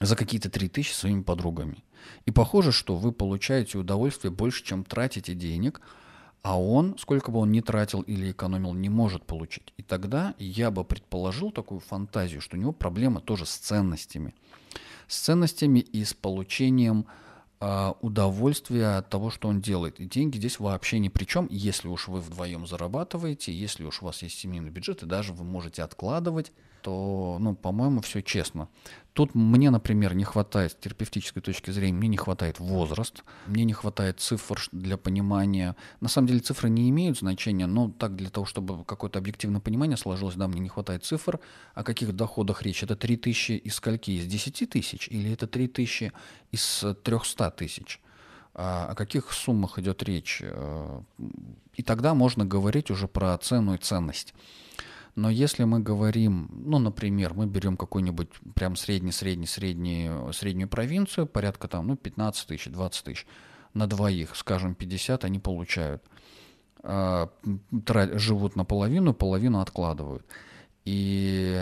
за 0.00 0.16
какие-то 0.16 0.50
3000 0.50 0.92
своими 0.92 1.22
подругами. 1.22 1.84
И 2.26 2.30
похоже, 2.30 2.72
что 2.72 2.96
вы 2.96 3.12
получаете 3.12 3.78
удовольствие 3.78 4.30
больше, 4.30 4.64
чем 4.64 4.84
тратите 4.84 5.34
денег, 5.34 5.80
а 6.42 6.60
он, 6.60 6.98
сколько 6.98 7.30
бы 7.30 7.38
он 7.38 7.52
ни 7.52 7.60
тратил 7.60 8.02
или 8.02 8.32
экономил, 8.32 8.74
не 8.74 8.90
может 8.90 9.24
получить. 9.24 9.72
И 9.78 9.82
тогда 9.82 10.34
я 10.38 10.70
бы 10.70 10.84
предположил 10.84 11.50
такую 11.50 11.80
фантазию, 11.80 12.42
что 12.42 12.56
у 12.56 12.60
него 12.60 12.72
проблема 12.72 13.20
тоже 13.20 13.46
с 13.46 13.56
ценностями. 13.56 14.34
С 15.08 15.20
ценностями 15.20 15.78
и 15.78 16.04
с 16.04 16.12
получением 16.12 17.06
э, 17.08 17.23
удовольствия 18.00 18.98
от 18.98 19.08
того, 19.08 19.30
что 19.30 19.48
он 19.48 19.60
делает. 19.60 20.00
И 20.00 20.06
деньги 20.06 20.38
здесь 20.38 20.58
вообще 20.58 20.98
ни 20.98 21.08
при 21.08 21.24
чем, 21.24 21.46
если 21.50 21.88
уж 21.88 22.08
вы 22.08 22.20
вдвоем 22.20 22.66
зарабатываете, 22.66 23.52
если 23.52 23.84
уж 23.84 24.02
у 24.02 24.06
вас 24.06 24.22
есть 24.22 24.38
семейный 24.38 24.70
бюджет, 24.70 25.02
и 25.02 25.06
даже 25.06 25.32
вы 25.32 25.44
можете 25.44 25.82
откладывать 25.82 26.52
то, 26.84 27.38
ну, 27.40 27.54
по-моему, 27.54 28.02
все 28.02 28.20
честно. 28.20 28.68
Тут 29.14 29.34
мне, 29.34 29.70
например, 29.70 30.14
не 30.14 30.24
хватает 30.24 30.72
с 30.72 30.74
терапевтической 30.74 31.40
точки 31.40 31.70
зрения, 31.70 31.94
мне 31.94 32.08
не 32.08 32.18
хватает 32.18 32.60
возраст, 32.60 33.24
мне 33.46 33.64
не 33.64 33.72
хватает 33.72 34.20
цифр 34.20 34.60
для 34.70 34.98
понимания. 34.98 35.76
На 36.00 36.08
самом 36.08 36.28
деле 36.28 36.40
цифры 36.40 36.68
не 36.68 36.90
имеют 36.90 37.18
значения, 37.18 37.66
но 37.66 37.88
так 37.88 38.16
для 38.16 38.28
того, 38.28 38.44
чтобы 38.44 38.84
какое-то 38.84 39.18
объективное 39.18 39.62
понимание 39.62 39.96
сложилось, 39.96 40.34
да, 40.34 40.46
мне 40.46 40.60
не 40.60 40.68
хватает 40.68 41.04
цифр. 41.04 41.40
О 41.74 41.84
каких 41.84 42.14
доходах 42.14 42.62
речь? 42.62 42.82
Это 42.82 42.96
3 42.96 43.16
тысячи 43.16 43.52
из 43.52 43.76
скольки? 43.76 44.10
Из 44.10 44.26
10 44.26 44.68
тысяч? 44.68 45.08
Или 45.08 45.32
это 45.32 45.46
3 45.46 45.68
тысячи 45.68 46.12
из 46.52 46.84
300 47.02 47.50
тысяч? 47.52 48.00
А 48.52 48.88
о 48.90 48.94
каких 48.94 49.32
суммах 49.32 49.78
идет 49.78 50.02
речь? 50.02 50.40
Э, 50.42 51.00
и 51.72 51.82
тогда 51.82 52.12
можно 52.12 52.44
говорить 52.44 52.90
уже 52.90 53.08
про 53.08 53.38
цену 53.38 53.74
и 53.74 53.78
ценность. 53.78 54.34
Но 55.16 55.30
если 55.30 55.64
мы 55.64 55.78
говорим, 55.78 56.50
ну, 56.50 56.78
например, 56.78 57.34
мы 57.34 57.46
берем 57.46 57.76
какую-нибудь 57.76 58.30
прям 58.54 58.74
средний-средний-средний, 58.74 60.10
среднюю 60.32 60.68
провинцию, 60.68 61.26
порядка 61.26 61.68
там, 61.68 61.86
ну, 61.86 61.96
15 61.96 62.48
тысяч, 62.48 62.66
20 62.66 63.04
тысяч, 63.04 63.26
на 63.74 63.86
двоих, 63.86 64.34
скажем, 64.34 64.74
50 64.74 65.24
они 65.24 65.38
получают. 65.38 66.02
А, 66.82 67.30
живут 68.14 68.56
наполовину, 68.56 69.14
половину 69.14 69.60
откладывают. 69.60 70.26
И 70.84 71.58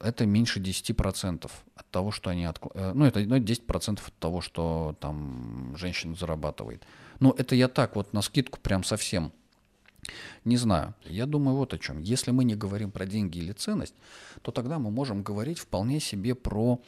это 0.00 0.26
меньше 0.26 0.60
10% 0.60 1.50
от 1.74 1.90
того, 1.90 2.10
что 2.10 2.28
они 2.28 2.44
откладывают. 2.44 2.94
Э, 2.94 2.98
ну, 2.98 3.06
это 3.06 3.20
ну, 3.20 3.36
10% 3.36 4.00
от 4.06 4.14
того, 4.18 4.42
что 4.42 4.96
там 5.00 5.74
женщина 5.78 6.14
зарабатывает. 6.14 6.84
Ну, 7.20 7.30
это 7.30 7.54
я 7.54 7.68
так 7.68 7.96
вот 7.96 8.12
на 8.12 8.20
скидку 8.20 8.58
прям 8.60 8.84
совсем 8.84 9.32
не 10.44 10.56
знаю. 10.56 10.94
Я 11.04 11.26
думаю 11.26 11.56
вот 11.56 11.74
о 11.74 11.78
чем. 11.78 12.00
Если 12.00 12.30
мы 12.30 12.44
не 12.44 12.54
говорим 12.54 12.90
про 12.90 13.06
деньги 13.06 13.38
или 13.38 13.52
ценность, 13.52 13.94
то 14.42 14.50
тогда 14.52 14.78
мы 14.78 14.90
можем 14.90 15.22
говорить 15.22 15.58
вполне 15.58 16.00
себе 16.00 16.34
про 16.34 16.80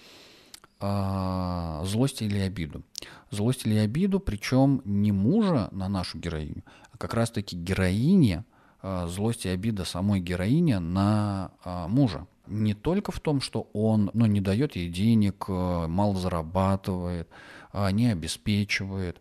э, 0.80 1.80
злость 1.84 2.22
или 2.22 2.38
обиду. 2.38 2.82
Злость 3.30 3.66
или 3.66 3.76
обиду, 3.76 4.20
причем 4.20 4.82
не 4.84 5.12
мужа 5.12 5.68
на 5.72 5.88
нашу 5.88 6.18
героиню, 6.18 6.62
а 6.92 6.98
как 6.98 7.14
раз-таки 7.14 7.56
героине, 7.56 8.44
э, 8.82 9.06
злость 9.08 9.46
и 9.46 9.48
обида 9.48 9.84
самой 9.84 10.20
героини 10.20 10.74
на 10.74 11.52
э, 11.64 11.86
мужа. 11.88 12.26
не 12.46 12.74
только 12.74 13.12
в 13.12 13.20
том, 13.20 13.40
что 13.40 13.68
он 13.72 14.10
ну, 14.14 14.26
не 14.26 14.40
дает 14.40 14.76
ей 14.76 14.88
денег, 14.88 15.44
э, 15.48 15.86
мало 15.86 16.16
зарабатывает, 16.16 17.28
а 17.72 17.90
не 17.90 18.12
обеспечивает, 18.12 19.20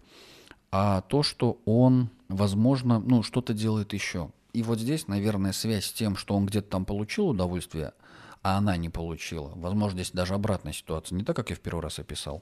а 0.71 1.01
то, 1.01 1.21
что 1.21 1.59
он, 1.65 2.09
возможно, 2.29 2.99
ну, 2.99 3.23
что-то 3.23 3.53
делает 3.53 3.93
еще. 3.93 4.31
И 4.53 4.63
вот 4.63 4.79
здесь, 4.79 5.07
наверное, 5.07 5.51
связь 5.51 5.85
с 5.85 5.93
тем, 5.93 6.15
что 6.15 6.35
он 6.35 6.45
где-то 6.45 6.69
там 6.69 6.85
получил 6.85 7.29
удовольствие, 7.29 7.93
а 8.41 8.57
она 8.57 8.75
не 8.77 8.89
получила. 8.89 9.51
Возможно, 9.55 9.99
здесь 9.99 10.11
даже 10.11 10.33
обратная 10.33 10.73
ситуация, 10.73 11.15
не 11.15 11.23
так, 11.23 11.35
как 11.35 11.49
я 11.49 11.55
в 11.55 11.59
первый 11.59 11.81
раз 11.81 11.99
описал. 11.99 12.41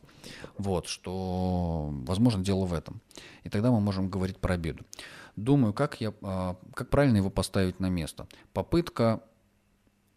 Вот, 0.57 0.88
что, 0.88 1.89
возможно, 2.05 2.43
дело 2.43 2.65
в 2.65 2.74
этом. 2.74 3.01
И 3.43 3.50
тогда 3.50 3.71
мы 3.71 3.79
можем 3.79 4.09
говорить 4.09 4.38
про 4.38 4.53
обиду. 4.53 4.86
Думаю, 5.36 5.74
как, 5.74 6.00
я, 6.01 6.13
а, 6.21 6.55
как 6.74 6.89
правильно 6.89 7.17
его 7.17 7.29
поставить 7.29 7.79
на 7.79 7.89
место. 7.89 8.27
Попытка 8.53 9.21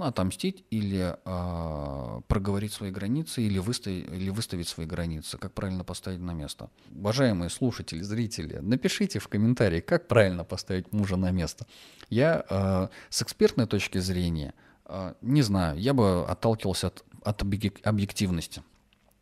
ну, 0.03 0.09
отомстить 0.09 0.65
или 0.71 1.17
э, 1.25 2.21
проговорить 2.27 2.73
свои 2.73 2.91
границы, 2.91 3.43
или 3.43 3.59
выставить, 3.59 4.09
или 4.09 4.31
выставить 4.31 4.69
свои 4.69 4.87
границы, 4.87 5.39
как 5.39 5.53
правильно 5.53 5.85
поставить 5.85 6.21
на 6.21 6.33
место. 6.33 6.71
Уважаемые 6.95 7.51
слушатели, 7.51 8.03
зрители, 8.03 8.59
напишите 8.59 9.19
в 9.19 9.29
комментарии, 9.29 9.81
как 9.81 10.09
правильно 10.09 10.45
поставить 10.45 10.93
мужа 10.93 11.17
на 11.17 11.31
место. 11.31 11.67
Я 12.11 12.45
э, 12.51 12.89
с 13.11 13.23
экспертной 13.23 13.67
точки 13.67 13.99
зрения 13.99 14.55
э, 14.87 15.15
не 15.23 15.43
знаю, 15.43 15.79
я 15.79 15.95
бы 15.95 16.25
отталкивался 16.29 16.89
от, 16.89 17.05
от 17.23 17.43
объективности 17.85 18.63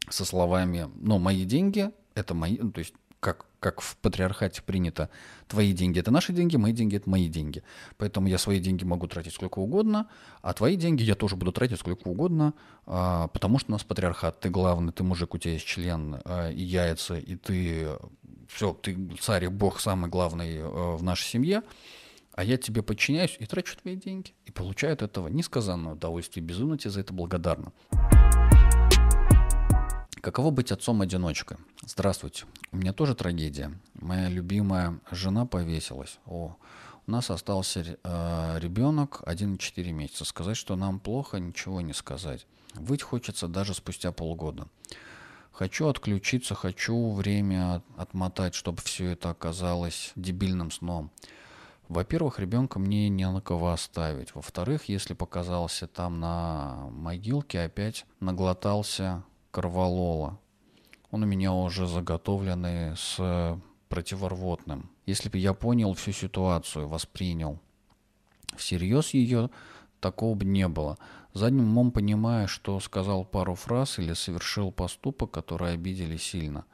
со 0.09 0.25
словами, 0.25 0.89
ну, 0.97 1.19
мои 1.19 1.45
деньги, 1.45 1.91
это 2.15 2.35
мои, 2.35 2.57
ну, 2.59 2.73
то 2.73 2.79
есть 2.79 2.95
как, 3.21 3.45
как 3.61 3.81
в 3.83 3.97
патриархате 3.99 4.63
принято, 4.63 5.11
твои 5.47 5.73
деньги– 5.73 5.99
это 6.01 6.11
наши 6.11 6.33
деньги, 6.33 6.57
мои 6.57 6.73
деньги– 6.73 6.97
это 6.97 7.09
мои 7.09 7.29
деньги. 7.29 7.63
Поэтому 7.99 8.27
я 8.29 8.39
свои 8.39 8.59
деньги 8.59 8.85
могу 8.85 9.07
тратить 9.07 9.35
сколько 9.35 9.59
угодно, 9.59 10.09
а 10.41 10.55
твои 10.55 10.77
деньги 10.77 11.03
я 11.03 11.15
тоже 11.15 11.37
буду 11.37 11.53
тратить 11.53 11.79
сколько 11.79 12.09
угодно, 12.09 12.55
а, 12.87 13.29
потому 13.29 13.59
что 13.59 13.71
у 13.71 13.73
нас 13.73 13.85
патриархат. 13.85 14.41
Ты 14.41 14.49
главный, 14.49 14.93
ты 14.93 15.05
мужик, 15.05 15.35
у 15.35 15.39
тебя 15.39 15.53
есть 15.53 15.67
член 15.67 16.21
а, 16.25 16.51
и 16.51 16.63
яйца, 16.63 17.17
и 17.19 17.37
ты 17.37 17.89
все, 18.49 18.73
ты 18.73 18.97
царь 19.21 19.45
и 19.45 19.49
бог 19.49 19.81
самый 19.81 20.11
главный 20.11 20.59
а, 20.61 20.97
в 20.97 21.03
нашей 21.03 21.27
семье, 21.27 21.63
а 22.33 22.43
я 22.43 22.57
тебе 22.57 22.83
подчиняюсь 22.83 23.37
и 23.39 23.45
трачу 23.45 23.77
твои 23.77 23.97
деньги. 23.97 24.33
И 24.47 24.51
получаю 24.51 24.95
от 24.95 25.03
этого 25.03 25.29
несказанное 25.29 25.93
удовольствие, 25.93 26.43
безумно 26.43 26.79
тебе 26.79 26.91
за 26.91 27.01
это 27.01 27.13
благодарна. 27.13 27.73
Каково 30.21 30.51
быть 30.51 30.71
отцом-одиночкой? 30.71 31.57
Здравствуйте. 31.87 32.45
У 32.73 32.77
меня 32.77 32.93
тоже 32.93 33.15
трагедия. 33.15 33.73
Моя 33.95 34.29
любимая 34.29 35.01
жена 35.11 35.47
повесилась. 35.47 36.19
О, 36.27 36.57
у 37.07 37.11
нас 37.11 37.31
остался 37.31 37.81
э, 37.81 38.59
ребенок 38.59 39.23
1,4 39.25 39.93
месяца. 39.93 40.27
Сказать, 40.27 40.59
что 40.59 40.77
нам 40.77 41.01
плохо, 41.01 41.39
ничего 41.39 41.81
не 41.81 41.95
сказать. 41.95 42.47
Выть 42.75 43.01
хочется 43.03 43.49
даже 43.49 43.73
спустя 43.73 44.13
полгода. 44.13 44.69
Хочу 45.53 45.89
отключиться, 45.89 46.55
хочу 46.55 47.13
время 47.13 47.83
отмотать, 47.97 48.55
чтобы 48.55 48.83
все 48.83 49.13
это 49.13 49.31
оказалось 49.31 50.13
дебильным 50.17 50.71
сном. 50.71 51.11
Во-первых, 51.89 52.39
ребенка 52.39 52.79
мне 52.79 53.09
не 53.09 53.29
на 53.29 53.41
кого 53.41 53.73
оставить. 53.73 54.35
Во-вторых, 54.35 54.85
если 54.91 55.15
показался 55.15 55.87
там 55.87 56.21
на 56.21 56.91
могилке, 56.91 57.63
опять 57.63 58.05
наглотался 58.21 59.25
корвалола. 59.51 60.39
Он 61.11 61.23
у 61.23 61.27
меня 61.27 61.53
уже 61.53 61.87
заготовленный 61.87 62.97
с 62.97 63.59
противорвотным. 63.89 64.91
Если 65.07 65.29
бы 65.29 65.39
я 65.39 65.55
понял 65.55 65.93
всю 65.95 66.13
ситуацию, 66.13 66.87
воспринял 66.87 67.59
всерьез 68.57 69.15
ее, 69.15 69.51
такого 70.01 70.35
бы 70.35 70.45
не 70.45 70.69
было. 70.69 70.99
Задним 71.33 71.65
умом 71.65 71.93
понимая, 71.93 72.47
что 72.47 72.79
сказал 72.81 73.25
пару 73.25 73.55
фраз 73.55 73.99
или 73.99 74.13
совершил 74.15 74.73
поступок, 74.73 75.31
которые 75.31 75.75
обидели 75.75 76.17
сильно, 76.17 76.65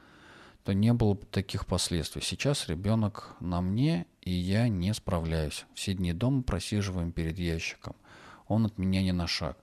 то 0.65 0.73
не 0.73 0.93
было 0.93 1.15
бы 1.15 1.25
таких 1.27 1.67
последствий. 1.67 2.23
Сейчас 2.23 2.69
ребенок 2.69 3.37
на 3.41 3.61
мне, 3.61 4.07
и 4.23 4.33
я 4.33 4.69
не 4.69 4.93
справляюсь. 4.95 5.67
Все 5.75 5.95
дни 5.95 6.13
дома 6.13 6.43
просиживаем 6.43 7.13
перед 7.13 7.39
ящиком. 7.39 7.95
Он 8.49 8.67
от 8.67 8.79
меня 8.79 9.03
не 9.03 9.13
на 9.13 9.27
шаг. 9.27 9.59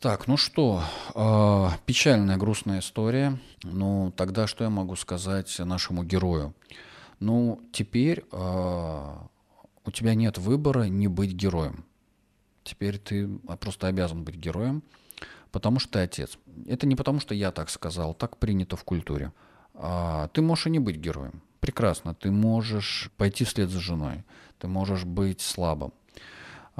Так, 0.00 0.28
ну 0.28 0.36
что, 0.36 0.84
э, 1.16 1.68
печальная, 1.84 2.36
грустная 2.36 2.78
история. 2.78 3.36
Ну, 3.64 4.12
тогда 4.16 4.46
что 4.46 4.62
я 4.62 4.70
могу 4.70 4.94
сказать 4.94 5.58
нашему 5.58 6.04
герою? 6.04 6.54
Ну, 7.18 7.60
теперь 7.72 8.24
э, 8.30 9.12
у 9.84 9.90
тебя 9.90 10.14
нет 10.14 10.38
выбора 10.38 10.84
не 10.84 11.08
быть 11.08 11.32
героем. 11.32 11.84
Теперь 12.62 12.98
ты 12.98 13.26
просто 13.58 13.88
обязан 13.88 14.22
быть 14.22 14.36
героем, 14.36 14.84
потому 15.50 15.80
что 15.80 15.94
ты 15.94 15.98
отец. 15.98 16.38
Это 16.68 16.86
не 16.86 16.94
потому, 16.94 17.18
что 17.18 17.34
я 17.34 17.50
так 17.50 17.68
сказал, 17.68 18.14
так 18.14 18.36
принято 18.36 18.76
в 18.76 18.84
культуре. 18.84 19.32
А, 19.74 20.28
ты 20.28 20.42
можешь 20.42 20.68
и 20.68 20.70
не 20.70 20.78
быть 20.78 20.96
героем. 20.96 21.42
Прекрасно. 21.58 22.14
Ты 22.14 22.30
можешь 22.30 23.10
пойти 23.16 23.44
вслед 23.44 23.68
за 23.68 23.80
женой. 23.80 24.22
Ты 24.60 24.68
можешь 24.68 25.04
быть 25.04 25.40
слабым. 25.40 25.92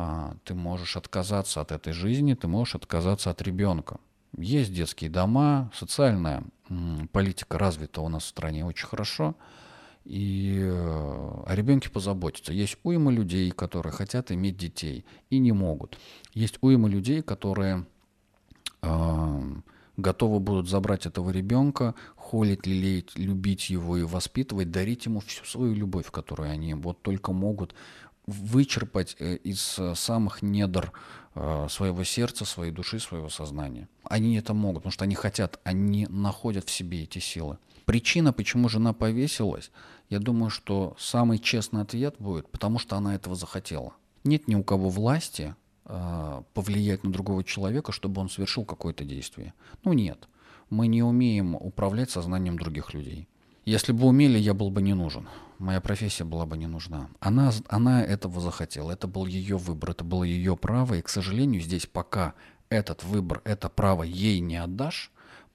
А, 0.01 0.37
ты 0.45 0.55
можешь 0.55 0.97
отказаться 0.97 1.61
от 1.61 1.73
этой 1.73 1.93
жизни, 1.93 2.35
ты 2.35 2.47
можешь 2.47 2.77
отказаться 2.77 3.31
от 3.31 3.43
ребенка. 3.43 3.99
Есть 4.37 4.73
детские 4.73 5.11
дома, 5.11 5.73
социальная 5.75 6.45
политика 7.11 7.59
развита 7.59 8.01
у 8.03 8.09
нас 8.09 8.23
в 8.23 8.29
стране 8.29 8.65
очень 8.65 8.87
хорошо, 8.87 9.35
и 10.05 10.57
э, 10.61 11.43
о 11.47 11.53
ребенке 11.53 11.91
позаботиться. 11.91 12.53
Есть 12.53 12.79
уйма 12.85 13.11
людей, 13.11 13.51
которые 13.51 13.93
хотят 13.93 14.31
иметь 14.31 14.57
детей 14.57 15.05
и 15.31 15.41
не 15.41 15.51
могут. 15.51 15.99
Есть 16.33 16.59
уйма 16.61 16.89
людей, 16.89 17.21
которые 17.21 17.85
э, 18.83 19.43
готовы 19.97 20.39
будут 20.39 20.69
забрать 20.69 21.07
этого 21.07 21.31
ребенка, 21.31 21.97
холить, 22.17 22.67
лелеять, 22.67 23.19
любить 23.19 23.69
его 23.69 23.97
и 23.97 24.05
воспитывать, 24.05 24.71
дарить 24.71 25.07
ему 25.07 25.21
всю 25.21 25.45
свою 25.45 25.75
любовь, 25.75 26.11
которую 26.11 26.51
они 26.51 26.75
вот 26.75 27.03
только 27.03 27.33
могут 27.33 27.75
вычерпать 28.29 29.17
э, 29.19 29.37
из 29.37 29.79
э, 29.79 29.95
самых 29.95 30.43
недр 30.43 30.93
э, 31.35 31.67
своего 31.71 32.05
сердца, 32.05 32.45
своей 32.45 32.71
души, 32.71 33.01
своего 33.01 33.31
сознания. 33.31 33.89
Они 34.05 34.37
это 34.37 34.53
могут, 34.53 34.83
потому 34.83 34.93
что 34.93 35.05
они 35.05 35.15
хотят, 35.15 35.59
они 35.65 36.07
находят 36.11 36.69
в 36.69 36.71
себе 36.71 37.05
эти 37.05 37.19
силы. 37.21 37.59
Причина, 37.87 38.35
почему 38.35 38.69
жена 38.69 38.93
повесилась, 38.93 39.71
я 40.11 40.19
думаю, 40.19 40.51
что 40.51 40.95
самый 40.99 41.39
честный 41.39 41.81
ответ 41.81 42.17
будет, 42.19 42.51
потому 42.51 42.79
что 42.79 42.97
она 42.97 43.15
этого 43.15 43.35
захотела. 43.35 43.95
Нет 44.25 44.47
ни 44.47 44.55
у 44.55 44.63
кого 44.63 44.91
власти 44.91 45.55
повлиять 46.53 47.03
на 47.03 47.11
другого 47.11 47.43
человека, 47.43 47.93
чтобы 47.93 48.21
он 48.21 48.29
совершил 48.29 48.67
какое-то 48.67 49.05
действие. 49.05 49.55
Ну 49.85 49.95
нет, 49.95 50.29
мы 50.69 50.87
не 50.87 51.03
умеем 51.03 51.55
управлять 51.55 52.11
сознанием 52.11 52.59
других 52.59 52.93
людей. 52.93 53.27
Если 53.69 53.93
бы 53.93 54.07
умели, 54.07 54.39
я 54.39 54.55
был 54.55 54.71
бы 54.71 54.81
не 54.81 54.95
нужен. 54.95 55.29
Моя 55.59 55.83
профессия 55.83 56.25
была 56.25 56.47
бы 56.47 56.57
не 56.57 56.67
нужна. 56.67 57.11
Она, 57.21 57.53
она 57.69 58.03
этого 58.03 58.41
захотела. 58.41 58.93
Это 58.93 59.07
был 59.07 59.27
ее 59.27 59.59
выбор, 59.59 59.91
это 59.91 60.05
было 60.05 60.25
ее 60.25 60.57
право. 60.57 60.95
И, 60.95 61.03
к 61.03 61.11
сожалению, 61.11 61.61
здесь 61.61 61.85
пока 61.85 62.33
этот 62.71 63.05
выбор, 63.05 63.43
это 63.45 63.69
право 63.69 64.05
ей 64.05 64.41
не 64.41 64.57
отдашь, 64.57 65.13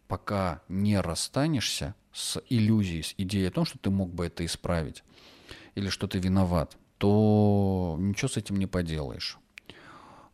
пока 0.08 0.62
не 0.70 1.02
расстанешься 1.02 1.96
с 2.12 2.40
иллюзией, 2.50 3.02
с 3.02 3.16
идеей 3.18 3.48
о 3.48 3.52
том, 3.52 3.66
что 3.66 3.80
ты 3.80 3.90
мог 3.90 4.14
бы 4.14 4.28
это 4.28 4.46
исправить, 4.46 5.04
или 5.74 5.90
что 5.90 6.06
ты 6.06 6.20
виноват, 6.20 6.78
то 7.00 7.96
ничего 7.98 8.28
с 8.28 8.38
этим 8.38 8.58
не 8.58 8.68
поделаешь. 8.68 9.40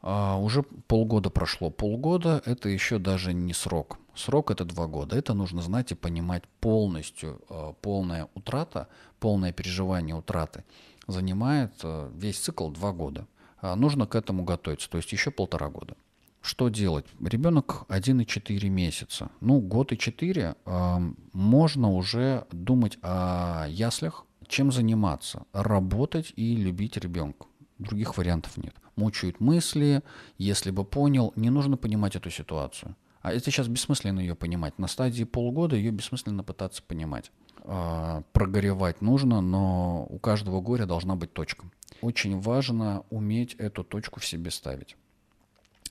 А 0.01 0.38
уже 0.38 0.63
полгода 0.63 1.29
прошло. 1.29 1.69
Полгода– 1.69 2.41
это 2.45 2.69
еще 2.69 2.99
даже 2.99 3.33
не 3.33 3.53
срок. 3.53 3.99
Срок 4.15 4.51
это 4.51 4.65
два 4.65 4.88
года. 4.88 5.17
Это 5.17 5.33
нужно 5.33 5.62
знать 5.62 5.91
и 5.91 5.95
понимать 5.95 6.43
полностью. 6.59 7.41
Э, 7.49 7.73
полная 7.81 8.27
утрата, 8.33 8.88
полное 9.19 9.51
переживание 9.51 10.15
утраты 10.15 10.63
занимает 11.07 11.73
э, 11.83 12.09
весь 12.15 12.39
цикл 12.39 12.69
два 12.69 12.91
года. 12.91 13.27
А 13.62 13.75
нужно 13.75 14.07
к 14.07 14.15
этому 14.15 14.43
готовиться, 14.43 14.89
то 14.89 14.97
есть 14.97 15.12
еще 15.12 15.31
полтора 15.31 15.69
года. 15.69 15.95
Что 16.41 16.69
делать? 16.69 17.05
Ребенок 17.19 17.85
1,4 17.89 18.69
месяца. 18.69 19.29
Ну, 19.41 19.59
год 19.59 19.91
и 19.91 19.97
4 19.97 20.55
э, 20.65 20.97
можно 21.33 21.91
уже 21.91 22.45
думать 22.51 22.97
о 23.01 23.65
яслях, 23.67 24.25
чем 24.47 24.71
заниматься. 24.71 25.43
Работать 25.51 26.31
и 26.38 26.55
любить 26.55 26.95
ребенка. 26.95 27.47
Других 27.77 28.17
вариантов 28.17 28.57
нет. 28.57 28.73
Мучают 28.99 29.39
мысли, 29.39 30.03
если 30.38 30.71
бы 30.71 30.83
понял, 30.83 31.31
не 31.38 31.49
нужно 31.49 31.77
понимать 31.77 32.17
эту 32.17 32.29
ситуацию. 32.29 32.97
А 33.21 33.31
это 33.31 33.49
сейчас 33.49 33.69
бессмысленно 33.69 34.19
ее 34.19 34.35
понимать. 34.35 34.77
На 34.77 34.88
стадии 34.88 35.23
полгода 35.23 35.77
ее 35.77 35.91
бессмысленно 35.91 36.43
пытаться 36.43 36.83
понимать. 36.83 37.31
А, 37.63 38.23
прогоревать 38.33 39.01
нужно, 39.01 39.39
но 39.39 40.05
у 40.09 40.19
каждого 40.19 40.59
горя 40.59 40.85
должна 40.85 41.15
быть 41.15 41.31
точка. 41.31 41.65
Очень 42.01 42.41
важно 42.41 43.05
уметь 43.09 43.55
эту 43.55 43.85
точку 43.85 44.19
в 44.19 44.25
себе 44.25 44.51
ставить. 44.51 44.97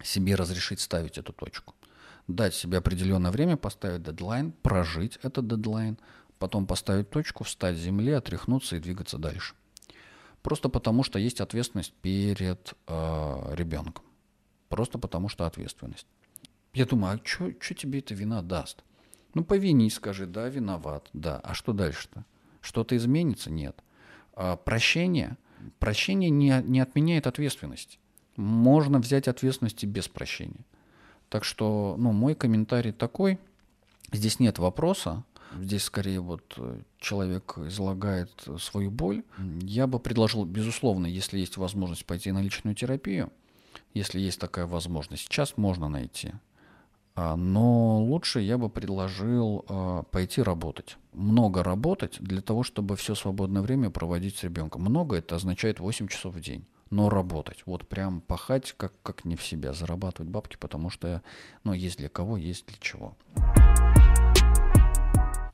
Себе 0.03 0.35
разрешить 0.35 0.81
ставить 0.81 1.17
эту 1.17 1.33
точку. 1.33 1.75
Дать 2.27 2.55
себе 2.55 2.77
определенное 2.77 3.31
время, 3.31 3.57
поставить 3.57 4.03
дедлайн, 4.03 4.53
прожить 4.53 5.19
этот 5.23 5.49
дедлайн, 5.49 5.97
потом 6.39 6.67
поставить 6.67 7.09
точку, 7.09 7.45
встать 7.45 7.79
с 7.79 7.81
земли, 7.81 8.13
отряхнуться 8.13 8.77
и 8.77 8.81
двигаться 8.81 9.17
дальше. 9.17 9.55
Просто 10.43 10.69
потому, 10.69 11.03
что 11.03 11.19
есть 11.19 11.41
ответственность 11.41 11.93
перед 11.95 12.75
э, 12.87 13.55
ребенком. 13.55 14.05
Просто 14.69 14.99
потому 14.99 15.29
что 15.29 15.47
ответственность. 15.47 16.07
Я 16.75 16.87
думаю, 16.87 17.19
а 17.19 17.27
что 17.27 17.75
тебе 17.75 17.99
эта 17.99 18.15
вина 18.15 18.43
даст? 18.43 18.85
Ну, 19.35 19.45
повини, 19.45 19.89
скажи, 19.91 20.27
да, 20.27 20.49
виноват, 20.49 21.09
да. 21.13 21.41
А 21.43 21.55
что 21.55 21.73
дальше-то? 21.73 22.25
Что-то 22.61 22.97
изменится? 22.97 23.51
Нет. 23.51 23.83
А 24.35 24.57
прощение? 24.57 25.37
Прощение 25.79 26.31
не, 26.31 26.63
не 26.65 26.81
отменяет 26.81 27.27
ответственность. 27.27 27.99
Можно 28.37 29.01
взять 29.01 29.29
ответственность 29.29 29.83
и 29.83 29.87
без 29.87 30.09
прощения. 30.09 30.65
Так 31.29 31.45
что, 31.45 31.97
ну, 31.99 32.13
мой 32.13 32.35
комментарий 32.35 32.93
такой. 32.93 33.39
Здесь 34.13 34.41
нет 34.41 34.59
вопроса. 34.59 35.25
Здесь 35.57 35.85
скорее 35.85 36.21
вот 36.21 36.55
э, 36.57 36.81
человек 36.99 37.57
излагает 37.59 38.31
свою 38.59 38.91
боль. 38.91 39.23
Я 39.63 39.87
бы 39.87 39.99
предложил, 39.99 40.45
безусловно, 40.45 41.07
если 41.07 41.39
есть 41.39 41.57
возможность 41.57 42.05
пойти 42.05 42.33
на 42.33 42.43
личную 42.43 42.75
терапию, 42.75 43.33
если 43.95 44.21
есть 44.21 44.41
такая 44.41 44.67
возможность, 44.67 45.23
сейчас 45.25 45.57
можно 45.57 45.89
найти. 45.89 46.33
А, 47.21 47.35
но 47.35 47.99
лучше 47.99 48.41
я 48.41 48.59
бы 48.59 48.69
предложил 48.69 49.65
а, 49.69 50.05
пойти 50.05 50.41
работать. 50.41 50.99
Много 51.13 51.65
работать 51.65 52.17
для 52.21 52.41
того, 52.41 52.63
чтобы 52.63 52.95
все 52.95 53.17
свободное 53.17 53.61
время 53.61 53.91
проводить 53.91 54.37
с 54.37 54.45
ребенком. 54.45 54.83
Много 54.83 55.17
это 55.17 55.35
означает 55.35 55.81
8 55.81 56.07
часов 56.07 56.35
в 56.35 56.41
день. 56.41 56.65
Но 56.91 57.11
работать, 57.11 57.65
вот 57.67 57.87
прям 57.87 58.23
пахать 58.23 58.73
как, 58.77 58.95
как 59.03 59.25
не 59.25 59.37
в 59.37 59.45
себя, 59.45 59.75
зарабатывать 59.75 60.31
бабки, 60.31 60.57
потому 60.59 60.89
что 60.89 61.23
ну, 61.65 61.73
есть 61.73 61.99
для 61.99 62.09
кого, 62.09 62.37
есть 62.37 62.67
для 62.67 62.77
чего. 62.81 63.15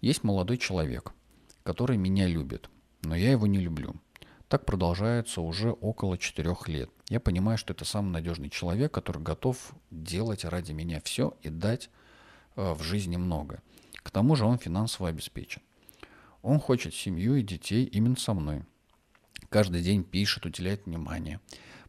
Есть 0.05 0.23
молодой 0.23 0.59
человек, 0.59 1.15
который 1.63 1.97
меня 1.97 2.27
любит, 2.27 2.69
но 3.01 3.17
я 3.17 3.31
его 3.31 3.47
не 3.47 3.59
люблю. 3.59 3.95
Так 4.49 4.67
продолжается 4.67 5.41
уже 5.41 5.71
около 5.71 6.19
четырех 6.19 6.69
лет. 6.69 6.91
Я 7.09 7.21
понимаю, 7.21 7.57
что 7.57 7.73
это 7.73 7.87
самый 7.87 8.11
надежный 8.11 8.51
человек, 8.51 8.93
который 8.93 9.23
готов 9.23 9.73
делать 9.91 10.45
ради 10.45 10.73
меня 10.73 11.01
все 11.03 11.39
и 11.41 11.49
дать 11.49 11.89
э, 12.55 12.75
в 12.75 12.83
жизни 12.83 13.17
много. 13.17 13.63
К 14.03 14.11
тому 14.11 14.37
же 14.37 14.45
он 14.45 14.59
финансово 14.59 15.09
обеспечен. 15.09 15.63
Он 16.43 16.61
хочет 16.61 16.93
семью 16.93 17.37
и 17.37 17.43
детей 17.43 17.87
именно 17.87 18.17
со 18.17 18.35
мной. 18.35 18.67
Каждый 19.49 19.81
день 19.81 20.05
пишет, 20.05 20.45
уделяет 20.45 20.85
внимание, 20.85 21.41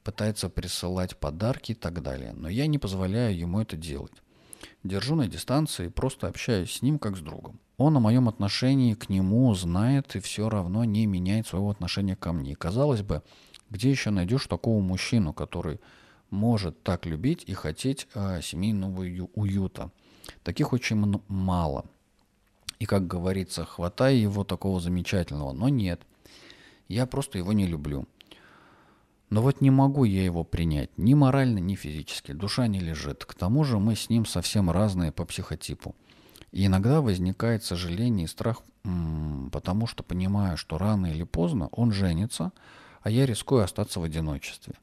пытается 0.05 0.47
присылать 0.47 1.17
подарки 1.17 1.73
и 1.73 1.75
так 1.75 2.01
далее. 2.01 2.31
Но 2.31 2.47
я 2.47 2.65
не 2.67 2.79
позволяю 2.79 3.37
ему 3.37 3.59
это 3.59 3.75
делать. 3.75 4.23
Держу 4.85 5.15
на 5.15 5.27
дистанции 5.27 5.87
и 5.87 5.89
просто 5.89 6.29
общаюсь 6.29 6.77
с 6.77 6.81
ним 6.81 6.97
как 6.97 7.17
с 7.17 7.19
другом. 7.19 7.59
Он 7.77 7.97
о 7.97 7.99
моем 7.99 8.29
отношении 8.29 8.93
к 8.93 9.09
нему 9.09 9.53
знает 9.53 10.15
и 10.15 10.19
все 10.19 10.49
равно 10.49 10.85
не 10.85 11.05
меняет 11.05 11.47
своего 11.47 11.69
отношения 11.69 12.15
ко 12.15 12.31
мне. 12.31 12.55
казалось 12.55 13.01
бы, 13.01 13.21
где 13.69 13.89
еще 13.89 14.11
найдешь 14.11 14.47
такого 14.47 14.81
мужчину, 14.81 15.33
который 15.33 15.79
может 16.29 16.81
так 16.83 17.05
любить 17.05 17.43
и 17.47 17.53
хотеть 17.53 18.07
э, 18.13 18.41
семейного 18.41 19.01
уюта? 19.35 19.91
Таких 20.43 20.73
очень 20.73 21.21
мало. 21.27 21.85
И, 22.79 22.85
как 22.85 23.07
говорится, 23.07 23.65
хватай 23.65 24.17
его 24.17 24.43
такого 24.43 24.79
замечательного. 24.79 25.51
Но 25.53 25.69
нет, 25.69 26.01
я 26.87 27.05
просто 27.05 27.37
его 27.37 27.53
не 27.53 27.65
люблю. 27.65 28.05
Но 29.29 29.41
вот 29.41 29.59
не 29.59 29.71
могу 29.71 30.03
я 30.03 30.23
его 30.23 30.43
принять 30.43 30.95
ни 30.97 31.13
морально, 31.13 31.59
ни 31.59 31.75
физически. 31.75 32.31
Душа 32.31 32.67
не 32.67 32.79
лежит. 32.79 33.25
К 33.25 33.33
тому 33.33 33.63
же 33.63 33.79
мы 33.79 33.95
с 33.95 34.09
ним 34.09 34.25
совсем 34.25 34.69
разные 34.69 35.11
по 35.11 35.25
психотипу. 35.25 35.95
И 36.55 36.67
иногда 36.67 37.01
возникает 37.01 37.65
сожаление 37.65 38.23
и 38.23 38.29
страх, 38.29 38.61
потому 39.51 39.87
что 39.87 40.03
понимаю, 40.03 40.55
что 40.55 40.77
рано 40.77 41.07
или 41.07 41.23
поздно 41.23 41.67
он 41.73 41.91
женится, 41.91 42.53
а 43.01 43.09
я 43.09 43.25
рискую 43.25 43.61
остаться 43.61 43.99
в 43.99 44.03
одиночестве. 44.03 44.75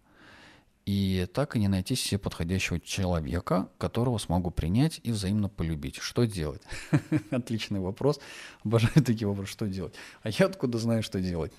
И 0.85 1.27
так 1.33 1.57
и 1.57 1.59
не 1.59 1.69
найти 1.69 1.95
себе 1.95 2.19
подходящего 2.19 2.79
человека, 2.79 3.71
которого 3.79 4.19
смогу 4.19 4.51
принять 4.51 5.01
и 5.03 5.13
взаимно 5.13 5.49
полюбить. 5.49 5.97
Что 5.97 6.27
делать? 6.27 6.61
Отличный 7.31 7.81
вопрос. 7.81 8.21
Обожаю 8.65 9.03
такие 9.03 9.27
вопросы. 9.27 9.53
Что 9.53 9.67
делать? 9.67 9.95
А 10.23 10.29
я 10.29 10.45
откуда 10.45 10.77
знаю, 10.77 11.03
что 11.03 11.23
делать? 11.23 11.55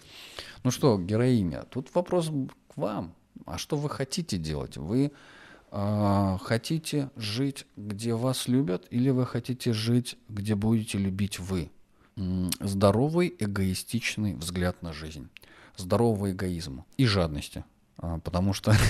Ну 0.64 0.70
что, 0.70 1.00
героиня, 1.00 1.64
тут 1.72 1.90
вопрос 1.96 2.30
к 2.68 2.78
вам. 2.78 3.16
А 3.48 3.58
что 3.58 3.78
вы 3.78 3.90
хотите 3.90 4.38
делать? 4.38 4.78
Вы 4.78 5.12
хотите 6.44 7.10
жить, 7.16 7.66
где 7.76 8.14
вас 8.14 8.48
любят, 8.48 8.86
или 8.92 9.10
вы 9.10 9.26
хотите 9.26 9.74
жить, 9.74 10.18
где 10.30 10.56
будете 10.56 10.98
любить 10.98 11.40
вы? 11.40 11.72
Здоровый, 12.60 13.34
эгоистичный 13.40 14.36
взгляд 14.36 14.82
на 14.84 14.94
жизнь. 14.94 15.30
Здорового 15.76 16.32
эгоизма 16.32 16.86
и 16.98 17.06
жадности. 17.06 17.66
А, 17.98 18.20
потому 18.20 18.54
что... 18.54 18.74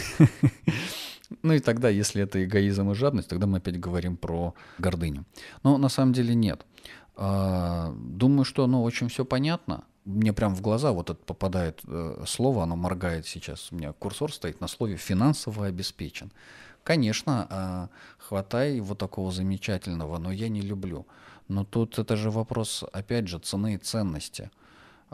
Ну 1.41 1.53
и 1.53 1.59
тогда, 1.59 1.89
если 1.89 2.21
это 2.21 2.43
эгоизм 2.43 2.91
и 2.91 2.93
жадность, 2.93 3.27
тогда 3.27 3.47
мы 3.47 3.57
опять 3.57 3.79
говорим 3.79 4.17
про 4.17 4.53
гордыню. 4.77 5.25
Но 5.63 5.79
на 5.79 5.89
самом 5.89 6.13
деле 6.13 6.35
нет. 6.35 6.63
А, 7.15 7.91
думаю, 7.97 8.45
что 8.45 8.67
ну, 8.67 8.83
очень 8.83 9.07
все 9.07 9.25
понятно 9.25 9.85
мне 10.05 10.33
прям 10.33 10.55
в 10.55 10.61
глаза 10.61 10.91
вот 10.91 11.09
это 11.09 11.19
попадает 11.23 11.81
э, 11.87 12.23
слово, 12.27 12.63
оно 12.63 12.75
моргает 12.75 13.25
сейчас. 13.25 13.71
У 13.71 13.75
меня 13.75 13.93
курсор 13.93 14.33
стоит 14.33 14.59
на 14.61 14.67
слове 14.67 14.97
финансово 14.97 15.67
обеспечен. 15.67 16.31
Конечно, 16.83 17.47
э, 17.49 17.87
хватай 18.17 18.79
вот 18.81 18.97
такого 18.97 19.31
замечательного, 19.31 20.17
но 20.17 20.31
я 20.31 20.49
не 20.49 20.61
люблю. 20.61 21.05
Но 21.47 21.63
тут 21.63 21.97
это 21.97 22.15
же 22.15 22.29
вопрос, 22.29 22.83
опять 22.91 23.27
же, 23.27 23.39
цены 23.39 23.75
и 23.75 23.77
ценности. 23.77 24.51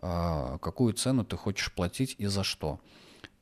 Э, 0.01 0.57
какую 0.61 0.93
цену 0.93 1.23
ты 1.23 1.37
хочешь 1.37 1.71
платить 1.71 2.15
и 2.17 2.25
за 2.25 2.43
что? 2.43 2.79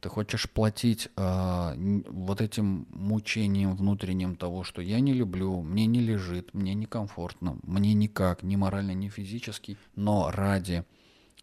Ты 0.01 0.09
хочешь 0.09 0.49
платить 0.49 1.09
э, 1.15 2.01
вот 2.09 2.41
этим 2.41 2.85
мучением 2.91 3.75
внутренним 3.75 4.35
того, 4.35 4.63
что 4.63 4.81
я 4.81 4.99
не 4.99 5.13
люблю, 5.13 5.61
мне 5.61 5.85
не 5.87 6.01
лежит, 6.01 6.53
мне 6.53 6.73
некомфортно, 6.73 7.57
мне 7.63 7.93
никак, 7.93 8.43
ни 8.43 8.57
морально, 8.57 8.91
ни 8.91 9.09
физически, 9.09 9.77
но 9.95 10.29
ради 10.31 10.83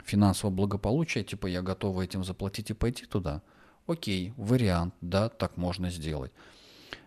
финансового 0.05 0.55
благополучия, 0.55 1.25
типа 1.25 1.47
я 1.47 1.63
готова 1.63 2.03
этим 2.03 2.25
заплатить 2.25 2.71
и 2.71 2.75
пойти 2.75 3.07
туда, 3.07 3.43
окей, 3.87 4.33
вариант, 4.37 4.95
да, 5.01 5.29
так 5.29 5.57
можно 5.57 5.91
сделать. 5.91 6.33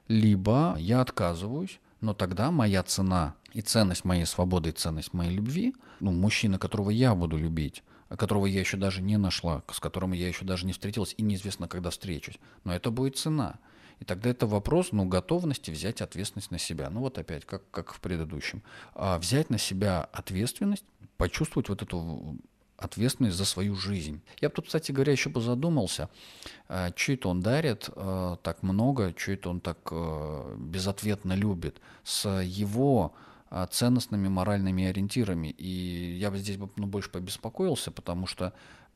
Либо 0.08 0.76
я 0.80 1.02
отказываюсь, 1.02 1.80
но 2.02 2.14
тогда 2.14 2.52
моя 2.52 2.84
цена 2.84 3.36
и 3.54 3.62
ценность 3.62 4.06
моей 4.06 4.26
свободы, 4.26 4.70
и 4.70 4.74
ценность 4.74 5.14
моей 5.14 5.32
любви, 5.32 5.76
ну, 6.00 6.12
мужчина, 6.12 6.60
которого 6.60 6.90
я 6.90 7.16
буду 7.16 7.38
любить, 7.38 7.84
которого 8.10 8.46
я 8.46 8.60
еще 8.60 8.78
даже 8.78 9.02
не 9.02 9.18
нашла, 9.18 9.64
с 9.72 9.80
которым 9.80 10.14
я 10.14 10.28
еще 10.28 10.46
даже 10.46 10.66
не 10.66 10.74
встретилась 10.74 11.14
и 11.18 11.24
неизвестно, 11.24 11.68
когда 11.68 11.90
встречусь, 11.90 12.40
но 12.64 12.74
это 12.74 12.92
будет 12.92 13.18
цена. 13.18 13.60
И 14.00 14.06
тогда 14.06 14.30
это 14.30 14.46
вопрос 14.46 14.92
ну, 14.92 15.06
готовности 15.06 15.72
взять 15.72 16.02
ответственность 16.02 16.52
на 16.52 16.60
себя. 16.60 16.90
Ну 16.90 17.00
вот 17.00 17.18
опять, 17.18 17.46
как, 17.46 17.70
как 17.72 17.94
в 17.94 18.00
предыдущем. 18.00 18.62
А 18.94 19.18
взять 19.18 19.50
на 19.50 19.58
себя 19.58 20.08
ответственность, 20.14 20.86
почувствовать 21.18 21.68
вот 21.68 21.82
эту 21.82 22.38
ответственность 22.78 23.36
за 23.36 23.46
свою 23.46 23.76
жизнь. 23.76 24.22
Я 24.40 24.50
бы 24.50 24.56
тут, 24.56 24.68
кстати 24.68 24.92
говоря, 24.92 25.12
еще 25.12 25.30
бы 25.30 25.42
задумался, 25.42 26.10
э, 26.70 26.92
что 26.96 27.12
это 27.14 27.30
он 27.30 27.42
дарит 27.42 27.90
э, 27.96 28.38
так 28.44 28.64
много, 28.64 29.14
что 29.18 29.32
это 29.32 29.50
он 29.50 29.60
так 29.60 29.78
э, 29.92 30.56
безответно 30.58 31.34
любит, 31.34 31.82
с 32.04 32.30
его 32.42 33.14
ценностными 33.72 34.28
моральными 34.28 34.84
ориентирами. 34.86 35.48
И 35.48 36.18
я 36.20 36.32
бы 36.32 36.38
здесь 36.38 36.58
бы 36.58 36.70
ну, 36.76 36.86
больше 36.86 37.10
побеспокоился, 37.10 37.92
потому 37.92 38.28
что 38.28 38.52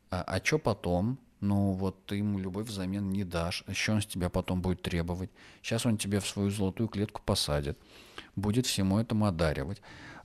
а, 0.10 0.24
а 0.24 0.44
что 0.44 0.60
потом? 0.60 1.17
Ну 1.39 1.72
вот 1.72 2.06
ты 2.06 2.17
ему 2.17 2.38
любовь 2.38 2.67
взамен 2.67 3.10
не 3.12 3.24
дашь, 3.24 3.63
еще 3.67 3.94
он 3.94 4.02
с 4.02 4.06
тебя 4.06 4.30
потом 4.30 4.62
будет 4.62 4.82
требовать. 4.82 5.30
Сейчас 5.62 5.86
он 5.86 5.98
тебя 5.98 6.20
в 6.20 6.28
свою 6.28 6.50
золотую 6.50 6.89
клетку 6.89 7.22
посадит, 7.26 7.78
будет 8.36 8.65
всему 8.65 9.00
этому 9.00 9.26
одаривать 9.26 9.82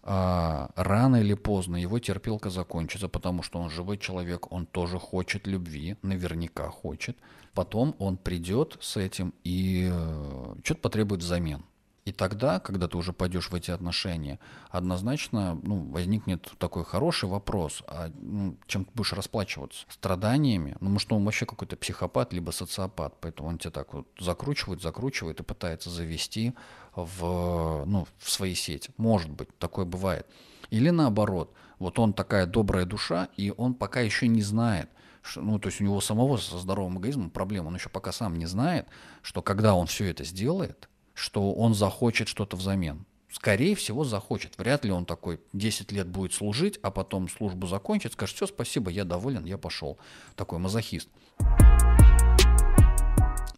а, 0.08 0.70
рано 0.76 1.16
или 1.16 1.34
поздно 1.34 1.74
его 1.74 1.98
терпелка 1.98 2.48
закончится, 2.48 3.08
потому 3.08 3.42
что 3.42 3.58
он 3.58 3.70
живой 3.70 3.98
человек, 3.98 4.52
он 4.52 4.64
тоже 4.64 5.00
хочет 5.00 5.48
любви, 5.48 5.96
наверняка 6.02 6.68
хочет. 6.68 7.16
Потом 7.54 7.96
он 7.98 8.16
придет 8.16 8.76
с 8.80 8.96
этим 8.96 9.34
и 9.42 9.90
э, 9.90 10.54
что-то 10.62 10.80
потребует 10.80 11.22
взамен. 11.22 11.64
И 12.06 12.12
тогда, 12.12 12.60
когда 12.60 12.86
ты 12.86 12.96
уже 12.96 13.12
пойдешь 13.12 13.50
в 13.50 13.54
эти 13.56 13.72
отношения, 13.72 14.38
однозначно 14.70 15.58
ну, 15.64 15.90
возникнет 15.90 16.52
такой 16.58 16.84
хороший 16.84 17.28
вопрос, 17.28 17.82
а 17.88 18.12
ну, 18.20 18.56
чем 18.68 18.84
ты 18.84 18.92
будешь 18.94 19.12
расплачиваться? 19.12 19.86
Страданиями? 19.88 20.76
Ну, 20.78 20.90
может, 20.90 21.12
он 21.12 21.24
вообще 21.24 21.46
какой-то 21.46 21.76
психопат, 21.76 22.32
либо 22.32 22.52
социопат, 22.52 23.16
поэтому 23.20 23.48
он 23.48 23.58
тебя 23.58 23.72
так 23.72 23.92
вот 23.92 24.06
закручивает, 24.20 24.82
закручивает 24.82 25.40
и 25.40 25.42
пытается 25.42 25.90
завести 25.90 26.54
в, 26.96 27.84
ну, 27.86 28.06
в 28.18 28.30
свои 28.30 28.54
сети. 28.54 28.90
Может 28.96 29.30
быть, 29.30 29.56
такое 29.58 29.84
бывает. 29.84 30.26
Или 30.70 30.90
наоборот, 30.90 31.52
вот 31.78 31.98
он 31.98 32.12
такая 32.12 32.46
добрая 32.46 32.86
душа, 32.86 33.28
и 33.36 33.52
он 33.56 33.74
пока 33.74 34.00
еще 34.00 34.28
не 34.28 34.42
знает, 34.42 34.88
что, 35.22 35.42
ну, 35.42 35.58
то 35.58 35.68
есть 35.68 35.80
у 35.80 35.84
него 35.84 36.00
самого 36.00 36.36
со 36.38 36.58
здоровым 36.58 36.98
эгоизмом 36.98 37.30
проблема, 37.30 37.68
он 37.68 37.74
еще 37.76 37.88
пока 37.88 38.12
сам 38.12 38.36
не 38.36 38.46
знает, 38.46 38.88
что 39.22 39.42
когда 39.42 39.74
он 39.74 39.86
все 39.86 40.06
это 40.06 40.24
сделает, 40.24 40.88
что 41.14 41.52
он 41.52 41.74
захочет 41.74 42.28
что-то 42.28 42.56
взамен. 42.56 43.06
Скорее 43.30 43.74
всего, 43.74 44.04
захочет. 44.04 44.56
Вряд 44.56 44.84
ли 44.84 44.92
он 44.92 45.04
такой 45.04 45.40
10 45.52 45.92
лет 45.92 46.08
будет 46.08 46.32
служить, 46.32 46.78
а 46.82 46.90
потом 46.90 47.28
службу 47.28 47.66
закончит, 47.66 48.12
скажет, 48.12 48.36
все, 48.36 48.46
спасибо, 48.46 48.90
я 48.90 49.04
доволен, 49.04 49.44
я 49.44 49.58
пошел. 49.58 49.98
Такой 50.36 50.58
мазохист. 50.58 51.08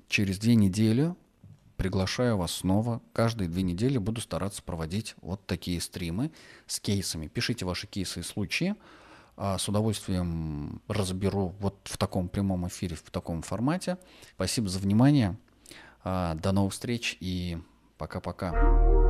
Через 0.08 0.38
две 0.38 0.54
недели 0.56 1.14
приглашаю 1.78 2.36
вас 2.36 2.50
снова. 2.50 3.00
Каждые 3.14 3.48
две 3.48 3.62
недели 3.62 3.96
буду 3.98 4.20
стараться 4.20 4.62
проводить 4.62 5.14
вот 5.22 5.46
такие 5.46 5.80
стримы 5.80 6.32
с 6.66 6.80
кейсами. 6.80 7.28
Пишите 7.28 7.64
ваши 7.64 7.86
кейсы 7.86 8.20
и 8.20 8.22
случаи. 8.24 8.74
А, 9.36 9.56
с 9.56 9.68
удовольствием 9.68 10.82
разберу 10.88 11.54
вот 11.60 11.76
в 11.84 11.96
таком 11.96 12.28
прямом 12.28 12.66
эфире, 12.66 12.96
в 12.96 13.10
таком 13.10 13.42
формате. 13.42 13.96
Спасибо 14.34 14.68
за 14.68 14.80
внимание. 14.80 15.38
А, 16.02 16.34
до 16.34 16.50
новых 16.50 16.72
встреч 16.72 17.16
и 17.20 17.58
пока-пока. 17.96 19.07